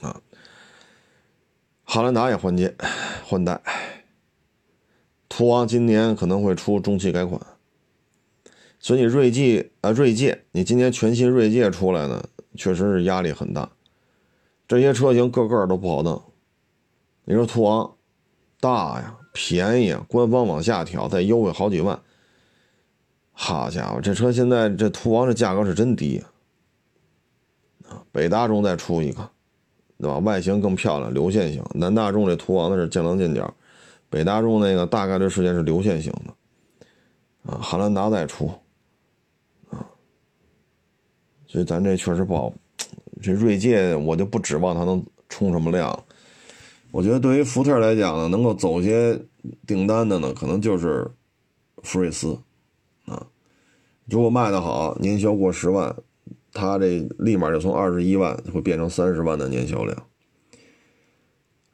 [0.00, 0.20] 啊。
[1.82, 2.72] 汉兰达也换届
[3.24, 3.60] 换代，
[5.28, 7.40] 途昂今年可能会出中期改款。
[8.78, 12.24] 所以你锐际啊，锐界，你今年全新锐界出来呢，
[12.56, 13.68] 确实是压力很大。
[14.66, 16.22] 这些车型个个都不好弄。
[17.24, 17.92] 你说途昂
[18.60, 22.00] 大呀，便宜，官方往下调，再优惠好几万。
[23.32, 26.24] 好家伙，这车现在这途昂这价格是真低呀！
[27.88, 29.30] 啊，北大众再出一个，
[29.98, 30.18] 对吧？
[30.18, 31.64] 外形更漂亮，流线型。
[31.74, 33.52] 南大众这途昂的是见棱见角，
[34.08, 37.50] 北大众那个大概率事件是流线型的。
[37.50, 38.52] 啊，汉兰达再出。
[41.50, 42.52] 所以咱这确实不好，
[43.20, 46.04] 这锐界我就不指望它能冲什么量。
[46.92, 49.20] 我觉得对于福特来讲呢，能够走些
[49.66, 51.10] 订单的呢，可能就是
[51.82, 52.38] 福睿斯
[53.06, 53.26] 啊。
[54.06, 55.92] 如果卖得好，年销过十万，
[56.52, 60.06] 它这立马就从二十一万会变成三十万的年销量。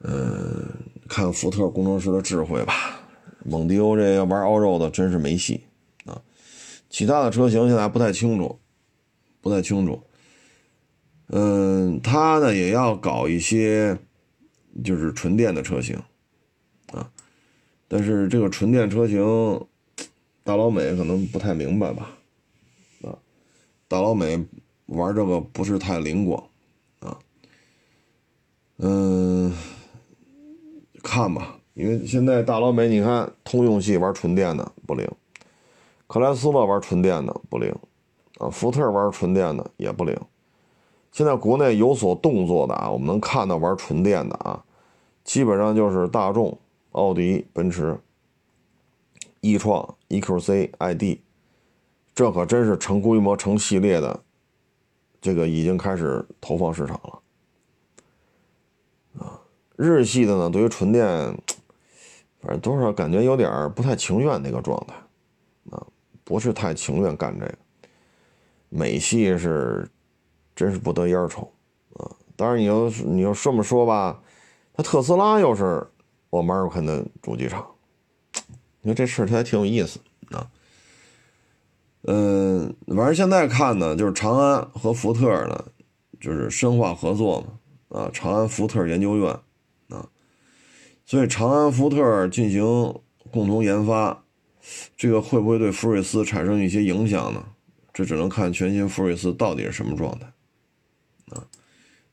[0.01, 0.67] 嗯，
[1.07, 2.75] 看福特工程师的智慧吧。
[3.45, 5.63] 蒙迪欧这个玩欧肉的真是没戏
[6.07, 6.19] 啊。
[6.89, 8.59] 其他的车型现在还不太清楚。
[9.47, 10.03] 不太清楚，
[11.29, 13.97] 嗯，他呢也要搞一些，
[14.83, 15.97] 就是纯电的车型，
[16.93, 17.09] 啊，
[17.87, 19.23] 但是这个纯电车型，
[20.43, 22.11] 大老美可能不太明白吧，
[23.03, 23.17] 啊，
[23.87, 24.45] 大老美
[24.87, 26.43] 玩这个不是太灵光，
[26.99, 27.17] 啊，
[28.79, 29.55] 嗯，
[31.05, 35.09] 看吧，因为现在大老美你看，通用系玩纯电的不灵，
[36.09, 37.73] 克莱斯勒玩纯电的不灵。
[38.39, 40.19] 啊，福特玩纯电的也不灵。
[41.13, 44.63] 现在国内有所动作的啊，我们能看到玩纯电的啊，
[45.25, 46.59] 基本上就是大众、
[46.93, 47.99] 奥迪、奔驰、
[49.41, 51.19] 易创、EQC、ID，
[52.15, 54.21] 这可真是成规模、成系列的，
[55.21, 57.23] 这个已经开始投放市场了。
[59.25, 59.41] 啊，
[59.77, 61.07] 日系的呢，对于纯电，
[62.43, 64.95] 反正多少感觉有点不太情愿那个状态，
[65.75, 65.87] 啊，
[66.25, 67.55] 不是太情愿干这个。
[68.69, 69.89] 美系是，
[70.55, 71.53] 真是不得烟抽
[71.95, 72.11] 啊！
[72.35, 74.21] 当然，你要你要这么说吧，
[74.77, 75.87] 那特斯拉又是
[76.31, 77.67] 我们尔肯的主机厂，
[78.83, 80.01] 你说这事儿它还挺有意思
[80.31, 80.51] 啊。
[82.03, 85.65] 嗯，反正现在看呢，就是长安和福特呢，
[86.21, 89.31] 就是深化合作嘛，啊，长安福特研究院
[89.89, 90.09] 啊，
[91.05, 92.65] 所以长安福特进行
[93.31, 94.25] 共同研发，
[94.97, 97.45] 这个会不会对福睿斯产生一些影响呢？
[97.97, 100.27] 这只能看全新福睿斯到底是什么状态，
[101.31, 101.49] 啊，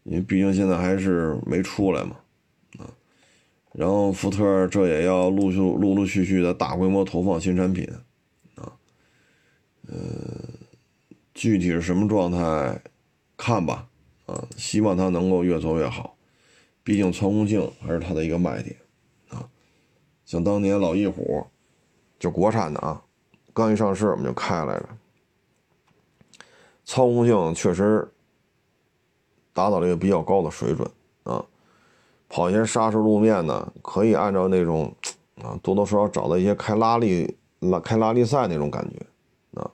[0.03, 2.15] 因为毕竟现在还是没出来嘛，
[2.79, 2.87] 啊，
[3.73, 7.85] 然后福特这也要陆续陆陆续续的大规模投放新产品，
[8.55, 8.71] 啊，
[9.87, 9.97] 呃，
[11.33, 12.81] 具体是什么状态，
[13.35, 13.89] 看吧，
[14.25, 16.15] 啊，希望它能够越做越好，
[16.81, 18.73] 毕竟操控性还是它的一个卖点，
[19.31, 19.49] 啊，
[20.25, 21.45] 像当年老翼虎，
[22.17, 23.03] 就国产的啊，
[23.51, 24.87] 刚一上市我们就开来着。
[26.85, 28.07] 操控性确实
[29.53, 30.89] 达到了一个比较高的水准
[31.23, 31.43] 啊，
[32.27, 34.93] 跑一些砂石路面呢，可以按照那种
[35.41, 39.71] 啊多多少少找到一些开拉力拉开拉力赛那种感觉啊，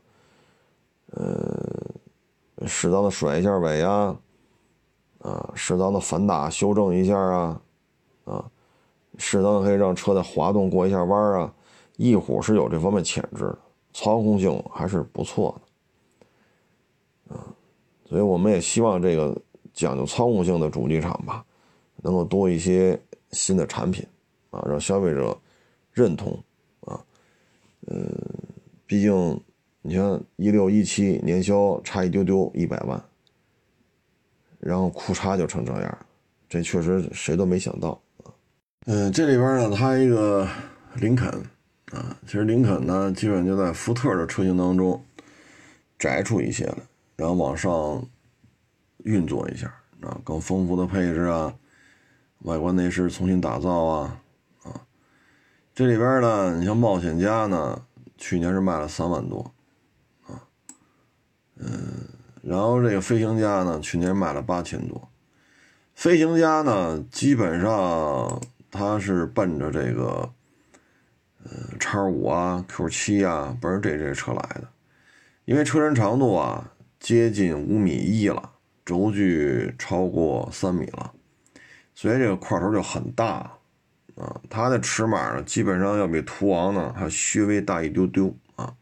[1.11, 4.15] 呃，适当的甩一下尾啊，
[5.19, 7.61] 啊，适当的反打修正一下啊，
[8.25, 8.45] 啊，
[9.17, 11.53] 适当的可以让车在滑动过一下弯啊，
[11.97, 13.57] 翼虎是有这方面潜质的，
[13.93, 15.68] 操控性还是不错的。
[18.09, 19.39] 所以我们也希望这个
[19.71, 21.45] 讲究操控性的主机厂吧，
[22.01, 22.99] 能够多一些
[23.31, 24.03] 新的产品
[24.49, 25.37] 啊，让消费者
[25.93, 26.33] 认同
[26.81, 26.99] 啊。
[27.85, 28.11] 嗯，
[28.87, 29.39] 毕竟
[29.83, 32.99] 你像一六一七年销差一丢丢一百万，
[34.59, 35.97] 然后库差就成这样，
[36.49, 37.89] 这确实谁都没想到
[38.23, 38.33] 啊。
[38.87, 40.47] 嗯，这里边呢，它一个
[40.95, 41.29] 林肯
[41.91, 44.99] 啊，其实林肯呢，基本就在福特的车型当中
[45.99, 46.77] 摘出一些来。
[47.19, 48.01] 然后往上
[48.99, 49.67] 运作一下
[49.99, 51.53] 啊，更丰富的配置啊，
[52.43, 54.21] 外观内饰重新打造啊
[54.63, 54.71] 啊，
[55.75, 57.85] 这里边呢，你像冒险家呢，
[58.17, 59.53] 去年是卖了三万多
[60.27, 60.47] 啊，
[61.57, 62.07] 嗯，
[62.41, 65.09] 然后这个飞行家呢，去年卖了八千多，
[65.95, 68.41] 飞行家呢，基本上
[68.71, 70.31] 它是奔着这个
[71.43, 71.51] 呃
[71.81, 74.69] 叉五啊、Q 七啊，奔着这这车来的，
[75.43, 76.71] 因为车身长度啊。
[76.99, 78.51] 接近五米一了，
[78.85, 81.13] 轴距超过三米了，
[81.95, 83.51] 所以这个块头就很大
[84.15, 84.41] 啊。
[84.49, 88.75] 它的尺码呢，基本上要比途昂呢还稍微大一丢丢啊。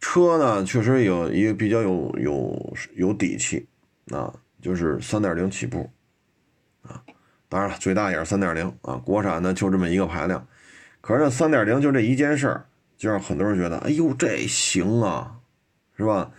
[0.00, 3.66] 车呢，确实有一个比较有有有底气
[4.10, 4.32] 啊，
[4.62, 5.90] 就是三点零起步
[6.82, 7.02] 啊。
[7.50, 8.96] 当然了，最大也是三点零啊。
[8.96, 10.46] 国产的就这么一个排量，
[11.02, 15.36] 可是三点零就这一件事儿，就让很多人觉得，哎呦，这行啊，
[15.96, 16.30] 是吧？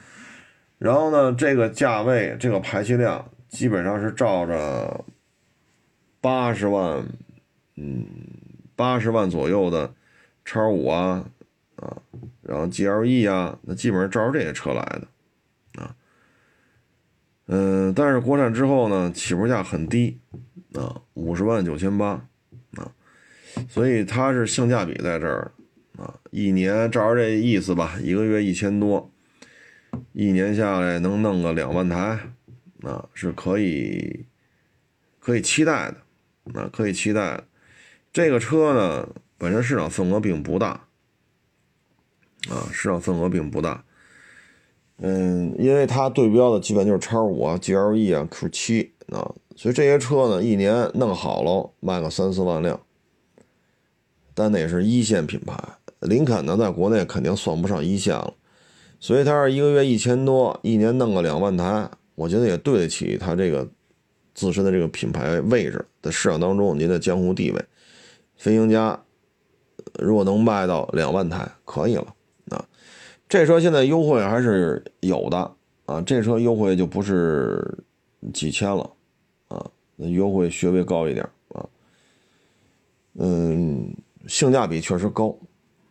[0.86, 5.03] 然后呢，这个价位，这个排气量，基本上是照着
[6.21, 7.03] 八十万，
[7.75, 8.05] 嗯，
[8.75, 9.91] 八十万左右的
[10.45, 11.25] 叉五啊，
[11.77, 11.97] 啊，
[12.43, 15.95] 然后 GLE 啊，那基本上照着这些车来的，啊，
[17.47, 20.19] 嗯，但是国产之后呢，起步价很低，
[20.75, 22.09] 啊，五十万九千八，
[22.75, 22.91] 啊，
[23.67, 25.51] 所以它是性价比在这儿，
[25.97, 29.11] 啊，一年照着这意思吧，一个月一千多。
[30.13, 32.19] 一年下来能弄个两万台，
[32.83, 34.25] 啊，是可以，
[35.19, 37.43] 可以期待的，啊，可以期待。
[38.13, 40.87] 这个车呢，本身市场份额并不大，
[42.49, 43.83] 啊，市场份额并不大。
[44.97, 52.79] 嗯，因为它对标的基本就是叉五啊、GLE 啊、Q 七啊，所以这些车呢，一年弄好了卖个三四万辆，
[54.33, 55.57] 但那也是一线品牌。
[55.99, 58.33] 林肯呢，在国内肯定算不上一线了。
[59.05, 63.69] 所以它是一个月一千多，一年弄个两万台，我觉得也对得起它这个
[64.33, 67.65] 自身的这个品牌位置的市场当中您的江湖地位。
[68.35, 68.99] 飞行家
[69.99, 72.15] 如果能卖到两万台，可以了
[72.49, 72.65] 啊。
[73.29, 75.37] 这车现在优惠还是有的
[75.85, 77.77] 啊，这车优惠就不是
[78.33, 78.91] 几千了
[79.49, 81.63] 啊，那优惠稍微高一点啊。
[83.19, 83.95] 嗯，
[84.25, 85.37] 性价比确实高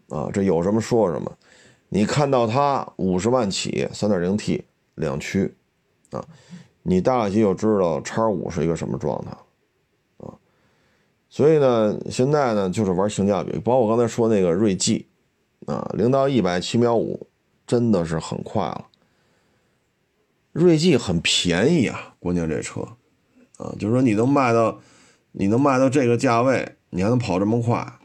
[0.09, 1.33] 啊，这有什么说什么。
[1.95, 4.65] 你看到它五十万起，三点零 T
[4.97, 5.55] 两驱，
[6.11, 6.27] 啊，
[6.83, 9.31] 你大概就知道叉五是一个什么状态，
[10.17, 10.35] 啊，
[11.29, 15.07] 所以呢，现在呢就是玩性价比，包括我刚才说那个锐际，
[15.67, 17.29] 啊，零到一百七秒五，
[17.65, 18.87] 真的是很快了。
[20.51, 22.81] 锐际很便宜啊，关键这车，
[23.59, 24.81] 啊，就是说你能卖到，
[25.31, 28.01] 你能卖到这个价位，你还能跑这么快，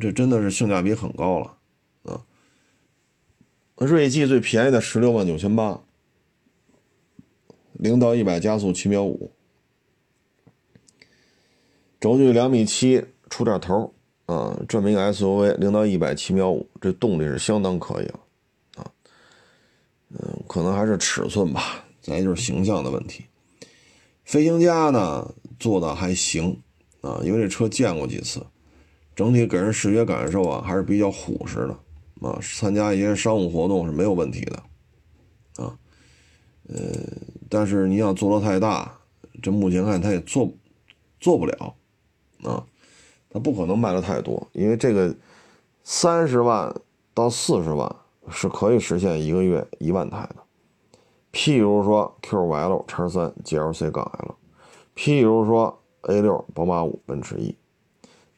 [0.00, 1.58] 这真的是性价比很高了。
[3.76, 5.80] 锐际最便宜的十六万九千八，
[7.72, 9.32] 零到一百加速七秒五，
[12.00, 13.92] 轴距两米七出点头
[14.26, 18.20] 啊，这么一个 SUV，零到一百七秒五，这动力是相当可以了
[18.76, 18.90] 啊。
[20.10, 23.24] 嗯，可能还是尺寸吧，再就是形象的问题。
[24.24, 26.62] 飞行家呢做的还行
[27.00, 28.40] 啊，因为这车见过几次，
[29.16, 31.76] 整体给人视觉感受啊还是比较虎实的。
[32.20, 34.62] 啊，参加一些商务活动是没有问题的，
[35.62, 35.76] 啊，
[36.68, 36.76] 呃，
[37.50, 38.98] 但是你想做的太大，
[39.42, 40.50] 这目前看他也做
[41.20, 41.74] 做不了，
[42.42, 42.64] 啊，
[43.28, 45.14] 他不可能卖的太多，因为这个
[45.82, 46.74] 三十万
[47.12, 47.94] 到四十万
[48.30, 50.36] 是可以实现一个月一万台的，
[51.32, 54.36] 譬如说 Q5L 叉三 GLC 杠 L，
[54.96, 57.54] 譬如说 A 六宝马五奔驰 E，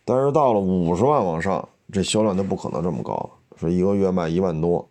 [0.05, 3.31] 但是到了五十万往上，这销量就不可能这么高了。
[3.57, 4.91] 说一个月卖一万多，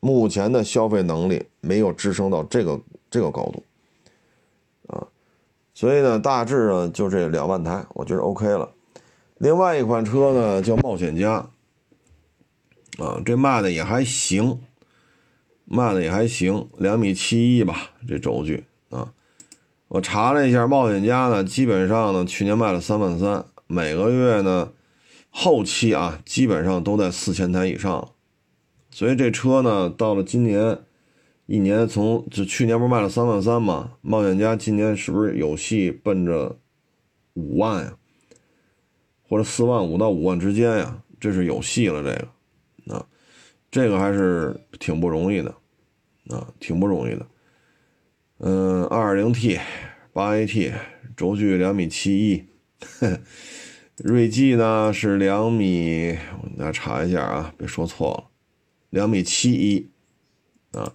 [0.00, 2.80] 目前的消费能力没有支撑到这个
[3.10, 3.62] 这个高度，
[4.86, 5.06] 啊，
[5.74, 8.70] 所以呢，大致呢就这两万台，我觉得 OK 了。
[9.36, 11.50] 另外一款车呢叫冒险家，
[12.98, 14.60] 啊，这卖的也还行，
[15.66, 19.12] 卖的也还行，两米七一吧，这轴距啊，
[19.88, 24.72] 我查了一下，冒险家呢，基本上呢去年卖了三万三，每个月呢。
[25.30, 28.12] 后期啊，基本上都在四千台以上，
[28.90, 30.78] 所以这车呢，到了今年，
[31.46, 33.92] 一年从就去年不是卖了三万三嘛？
[34.02, 36.58] 冒险家今年是不是有戏奔着
[37.34, 37.96] 五万呀？
[39.22, 41.02] 或者四万五到五万之间呀？
[41.20, 43.06] 这是有戏了，这个啊，
[43.70, 45.54] 这个还是挺不容易的
[46.28, 47.26] 啊，挺不容易的。
[48.38, 49.60] 嗯，二点零 T，
[50.12, 50.72] 八 AT，
[51.16, 52.44] 轴距两米七一。
[54.02, 58.30] 锐际呢是两米，我给大家查一下啊，别说错了，
[58.88, 59.90] 两米七一
[60.72, 60.94] 啊，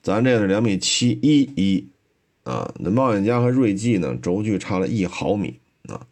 [0.00, 1.90] 咱这是两米七一一
[2.44, 2.72] 啊。
[2.78, 6.06] 那冒险家和锐际呢，轴距差了一毫米啊，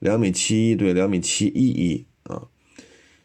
[0.00, 2.48] 两米七一对两米七一一啊。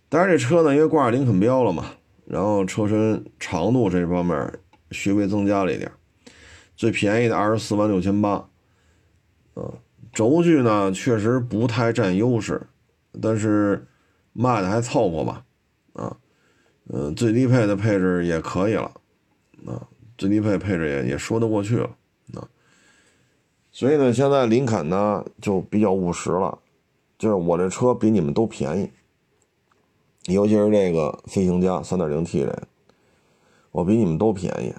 [0.08, 1.92] 当然这车呢，因为挂上林肯标了嘛，
[2.26, 4.60] 然后车身长度这方面
[4.92, 5.92] 稍微增加了一点，
[6.78, 8.50] 最便宜的二十四万六千八
[9.56, 9.74] 啊。
[10.16, 12.68] 轴距呢，确实不太占优势，
[13.22, 13.86] 但是
[14.32, 15.46] 卖的还凑合吧，
[15.92, 16.18] 啊，
[16.88, 18.90] 嗯，最低配的配置也可以了，
[19.66, 19.86] 啊，
[20.18, 21.90] 最低配配置也也说得过去了，
[22.36, 22.48] 啊，
[23.72, 26.60] 所以呢，现在林肯呢就比较务实了，
[27.20, 28.90] 就是我这车比你们都便宜，
[30.32, 32.68] 尤其是这个飞行家 3.0T 这个，
[33.72, 34.74] 我比你们都便宜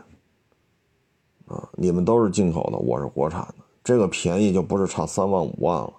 [1.47, 1.69] 啊！
[1.75, 5.93] 你们都是进口的，我是国产的，这个便宜就不是差三万五万了。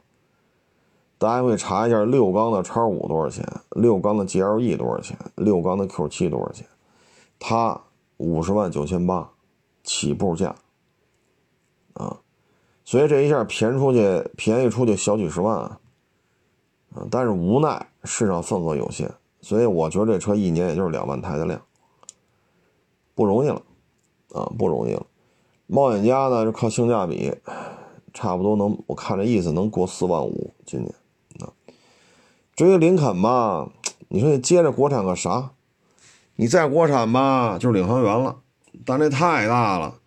[1.17, 6.67] 大家会查一下六缸的叉五多少钱，六缸的 GLE 多少钱，六缸的 Q7 多少钱？
[7.39, 7.79] 它
[8.17, 9.31] 五十万九千八
[9.85, 10.53] 起步价
[11.93, 12.19] 啊！
[12.83, 15.79] 所以这一下便宜出去，便宜出去小几十万啊！
[17.09, 19.09] 但是无奈市场份额有限，
[19.39, 21.61] 所以我觉得这车一年也就是两万台的量，
[23.15, 23.61] 不容易了
[24.33, 25.05] 啊，不容易了。
[25.69, 27.33] 冒险家呢，就靠性价比，
[28.18, 30.91] 差不多能，我看这意思能过四万五今年
[31.39, 31.53] 啊。
[32.55, 33.72] 至于林肯吧，
[34.07, 35.51] 你说你接着国产个啥？
[36.36, 38.38] 你再国产吧，就是领航员了，
[38.84, 39.99] 但这太大了。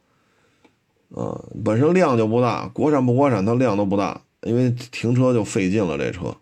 [1.15, 5.97] 啊，本身量就不大，国产不国产，它量都不大，因为停车就费劲了。
[5.97, 6.35] 这车，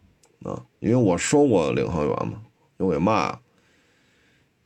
[0.44, 2.40] 啊，因为我收过领航员嘛，
[2.78, 3.40] 又给卖了。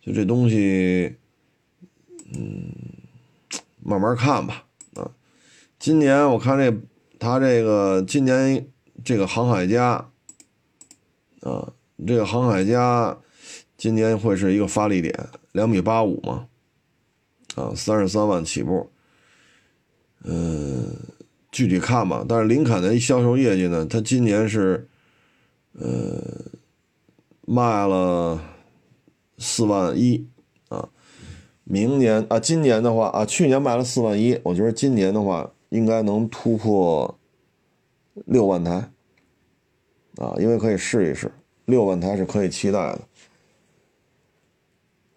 [0.00, 1.16] 就这东西，
[2.32, 2.72] 嗯，
[3.80, 4.64] 慢慢看吧。
[4.94, 5.10] 啊，
[5.80, 6.72] 今年我看这，
[7.22, 8.66] 他这个今年
[9.04, 10.08] 这个航海家，
[11.42, 11.72] 啊，
[12.04, 13.16] 这个航海家
[13.76, 16.48] 今年会是一个发力点，两米八五嘛，
[17.54, 18.90] 啊，三十三万起步。
[20.24, 20.96] 嗯，
[21.52, 22.26] 具体看吧。
[22.28, 24.88] 但是林肯的销售业绩呢，它今年是，
[25.74, 26.20] 呃，
[27.42, 28.42] 卖了
[29.38, 30.26] 四万一
[30.70, 30.88] 啊。
[31.62, 37.18] 明年啊，今年的话啊，去年卖了四万一，我觉得今年的话应该能突破
[38.26, 38.92] 六万台
[40.18, 41.32] 啊，因为可以试一试，
[41.64, 43.00] 六万台是可以期待的。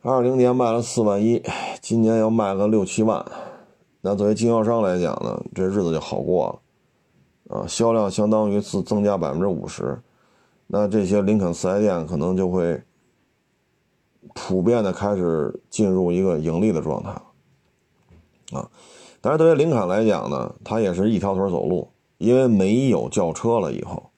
[0.01, 1.43] 二零年卖了四万一，
[1.81, 3.25] 今年要卖个六七万。
[3.99, 6.61] 那作为经销商来讲呢，这日子就好过
[7.49, 9.99] 了，啊，销量相当于是增加百分之五十，
[10.67, 12.81] 那这些林肯四 S 店可能就会
[14.33, 17.09] 普遍的开始进入一个盈利的状态
[18.57, 18.71] 啊。
[19.25, 24.11] 但是对于林肯来讲呢，它也是一条腿走路，因为没有轿车了以后，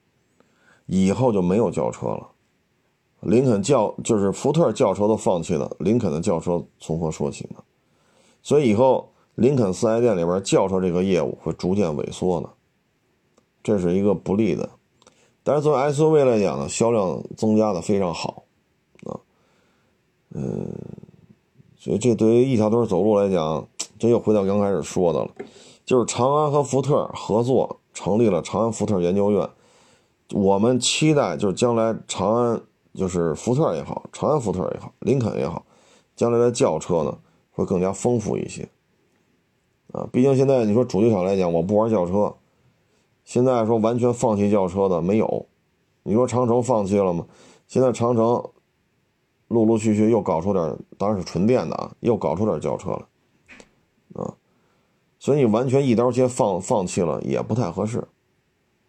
[0.86, 2.28] 以后就没有轿车了。
[3.22, 7.64] 林肯轿就是福特轿车都放弃了，林肯的轿车从何说起呢？
[8.44, 9.14] 所以以后。
[9.36, 12.50] 林肯四 S 店里边轿车这个业务会逐渐萎缩呢，
[13.62, 14.68] 这是一个不利的。
[15.44, 18.46] 但是作为 SUV 来讲呢，销量增加的非常好，
[19.06, 19.14] 啊，
[20.34, 20.68] 嗯，
[21.78, 23.68] 所以这对于一条腿走路来讲，
[24.00, 25.32] 这又回到刚开始说的了，
[25.86, 29.50] 就是长安和福特合作成立了长安福特研究院，
[30.34, 32.62] 我们期待就是将来长安
[32.94, 35.66] 就是福特也好，长安福特也好，林肯也好，
[36.16, 37.18] 将来的轿车呢
[37.52, 38.68] 会更加丰富一些。
[39.94, 42.36] 啊，毕竟现在你说主机厂来讲，我不玩轿车。
[43.24, 45.46] 现在说完全放弃轿车的没有。
[46.04, 47.26] 你说长城放弃了吗？
[47.68, 48.44] 现在长城
[49.50, 53.08] 陆陆续续又搞出点，当然是纯电的啊，又搞出点轿车了。
[54.14, 54.36] 啊，
[55.20, 58.08] 所以你完全一刀切放放弃了也不太合适。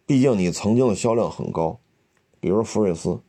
[0.05, 1.79] 毕竟你曾经的销量很高，
[2.39, 3.19] 比如福睿斯，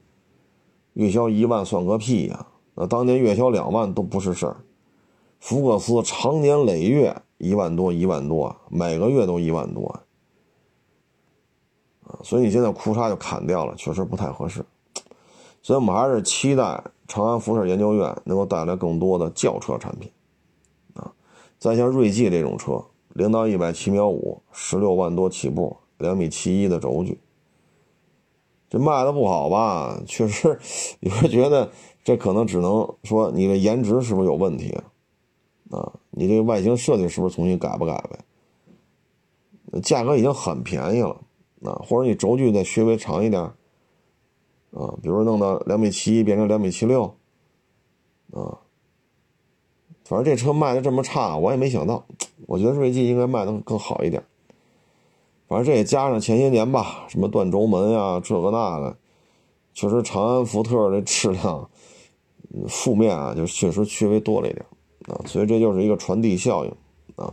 [0.95, 2.47] 月销一万算个屁呀！
[2.74, 4.57] 那当年月销两万都不是事儿。
[5.38, 7.22] 福克斯长年累月。
[7.43, 9.99] 一万多，一万多，每个月都一万多，
[12.03, 14.62] 啊，所以你现在库嚓就砍掉了，确实不太合适。
[15.62, 20.12] 所以我们还是期待长安福特研究院能够带来更多的轿车产品，
[21.61, 27.20] 再像锐际这种车，零到一百七秒五，十六万多起步，两米七一的轴距，
[28.70, 30.02] 这卖的不好吧？
[30.06, 30.58] 确实，
[31.00, 31.70] 有人觉得
[32.02, 34.74] 这可能只能说你的颜值是不是有问题？
[35.70, 39.80] 啊，你这个外形设计是不是重新改不改呗？
[39.82, 41.20] 价格已经很便宜了，
[41.62, 47.14] 啊，或者你轴距再稍微长一点，啊，比如弄到两米七一变成两米七六，
[50.11, 52.04] 反正这车卖的这么差，我也没想到，
[52.46, 54.20] 我觉得锐际应该卖的更好一点。
[55.46, 58.96] 反正这也加上前些年吧，什么断轴门呀，这个那个，
[59.72, 61.70] 确实长安福特的质量
[62.66, 64.66] 负面啊，就确实稍微多了一点。
[65.06, 66.74] 啊，所以这就是一个传递效应
[67.14, 67.32] 啊。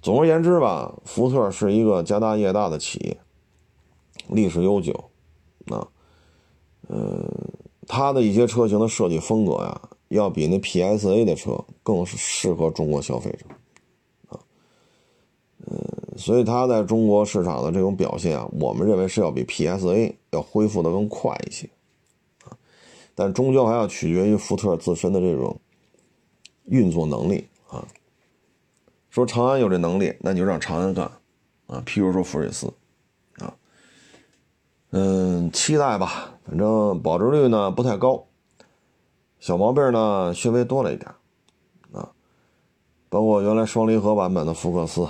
[0.00, 3.18] 总而言之吧，福特是一个家大业大的企业，
[4.28, 5.10] 历史悠久
[5.66, 5.86] 啊。
[6.88, 7.30] 嗯，
[7.86, 9.78] 它的一些车型的设计风格呀，
[10.08, 13.46] 要比那 PSA 的车更适合中国消费者
[14.28, 14.40] 啊。
[15.66, 21.68] 嗯，所以它在中国市场的这种表现啊，我们认为是要比 PSA 要恢复的更快一些
[22.44, 22.56] 啊。
[23.14, 25.60] 但终究还要取决于福特自身的这种。
[26.70, 27.88] 运作能力啊，
[29.08, 31.10] 说长安有这能力，那你就让长安干
[31.66, 32.70] 啊，譬如说福睿斯，
[33.38, 33.56] 啊，
[34.90, 38.26] 嗯，期待吧，反正保值率呢不太高，
[39.40, 41.10] 小毛病呢稍微多了一点，
[41.92, 42.10] 啊，
[43.08, 45.06] 包括原来双离合版本的福克斯，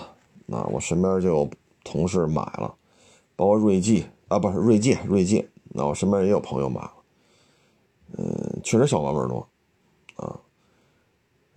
[0.47, 1.51] 那我身边就有
[1.83, 2.75] 同事买了，
[3.37, 6.93] 包括锐际啊，不是锐界，锐界，那我身边也有朋友买了，
[8.19, 9.49] 嗯，确实小毛病多，
[10.17, 10.39] 啊，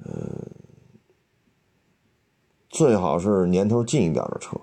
[0.06, 0.48] 嗯。
[2.70, 4.58] 最好是年头近一点的车，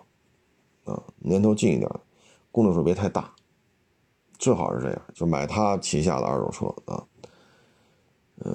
[0.87, 1.89] 啊，年头近一点，
[2.51, 3.31] 公里数别太大，
[4.39, 7.05] 最好是这样，就买他旗下的二手车啊。
[8.45, 8.55] 嗯，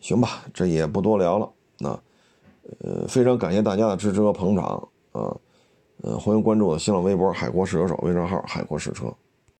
[0.00, 1.50] 行吧，这也不多聊了。
[1.78, 1.88] 那，
[2.80, 5.36] 呃，非常感谢大家的支持和捧场啊，
[6.02, 9.12] 呃，欢迎关注我的新浪微博“海阔试车手”微信号“海阔试车”。